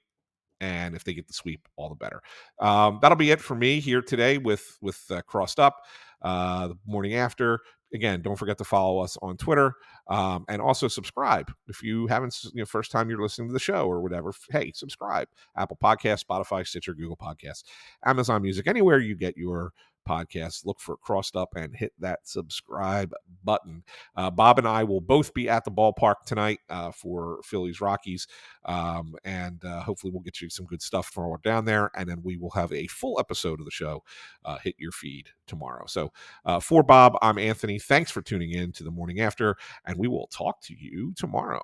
and 0.60 0.94
if 0.94 1.04
they 1.04 1.14
get 1.14 1.26
the 1.26 1.32
sweep, 1.32 1.66
all 1.76 1.88
the 1.88 1.94
better. 1.94 2.20
Um, 2.58 2.98
that'll 3.00 3.16
be 3.16 3.30
it 3.30 3.40
for 3.40 3.54
me 3.54 3.80
here 3.80 4.02
today 4.02 4.36
with 4.36 4.76
with 4.82 5.00
uh, 5.10 5.22
Crossed 5.22 5.60
Up. 5.60 5.76
Uh, 6.22 6.68
the 6.68 6.78
morning 6.86 7.14
after 7.14 7.60
again, 7.92 8.22
don't 8.22 8.36
forget 8.36 8.58
to 8.58 8.64
follow 8.64 9.00
us 9.00 9.16
on 9.22 9.36
Twitter 9.36 9.74
um, 10.08 10.44
and 10.48 10.60
also 10.62 10.88
subscribe 10.88 11.52
if 11.68 11.82
you 11.82 12.06
haven't, 12.06 12.36
you 12.54 12.60
know, 12.60 12.66
first 12.66 12.90
time 12.90 13.08
you're 13.10 13.22
listening 13.22 13.48
to 13.48 13.52
the 13.52 13.58
show 13.58 13.86
or 13.86 14.00
whatever. 14.00 14.32
Hey, 14.50 14.72
subscribe. 14.74 15.28
Apple 15.56 15.78
Podcast, 15.82 16.24
Spotify, 16.24 16.66
Stitcher, 16.66 16.94
Google 16.94 17.16
Podcasts, 17.16 17.64
Amazon 18.04 18.42
Music, 18.42 18.66
anywhere 18.66 18.98
you 18.98 19.14
get 19.14 19.36
your 19.36 19.72
podcast. 20.08 20.66
Look 20.66 20.80
for 20.80 20.96
Crossed 20.96 21.36
Up 21.36 21.54
and 21.56 21.74
hit 21.74 21.92
that 21.98 22.20
subscribe 22.24 23.12
button. 23.44 23.84
Uh, 24.16 24.30
Bob 24.30 24.58
and 24.58 24.68
I 24.68 24.84
will 24.84 25.00
both 25.00 25.32
be 25.34 25.48
at 25.48 25.64
the 25.64 25.70
ballpark 25.70 26.24
tonight 26.26 26.58
uh, 26.68 26.92
for 26.92 27.40
Phillies 27.44 27.80
Rockies, 27.80 28.26
um, 28.64 29.14
and 29.24 29.64
uh, 29.64 29.80
hopefully 29.82 30.12
we'll 30.12 30.22
get 30.22 30.40
you 30.40 30.50
some 30.50 30.66
good 30.66 30.82
stuff 30.82 31.06
for 31.06 31.38
down 31.42 31.64
there, 31.64 31.90
and 31.96 32.08
then 32.08 32.20
we 32.22 32.36
will 32.36 32.50
have 32.50 32.72
a 32.72 32.86
full 32.88 33.18
episode 33.18 33.60
of 33.60 33.64
the 33.64 33.70
show 33.70 34.02
uh, 34.44 34.58
hit 34.58 34.74
your 34.78 34.92
feed 34.92 35.28
tomorrow. 35.46 35.86
So 35.86 36.12
uh, 36.44 36.60
for 36.60 36.82
Bob, 36.82 37.16
I'm 37.22 37.38
Anthony. 37.38 37.78
Thanks 37.78 38.10
for 38.10 38.22
tuning 38.22 38.52
in 38.52 38.72
to 38.72 38.84
the 38.84 38.90
morning 38.90 39.20
after, 39.20 39.56
and 39.84 39.96
we 39.96 40.08
will 40.08 40.26
talk 40.28 40.60
to 40.62 40.74
you 40.78 41.12
tomorrow. 41.16 41.62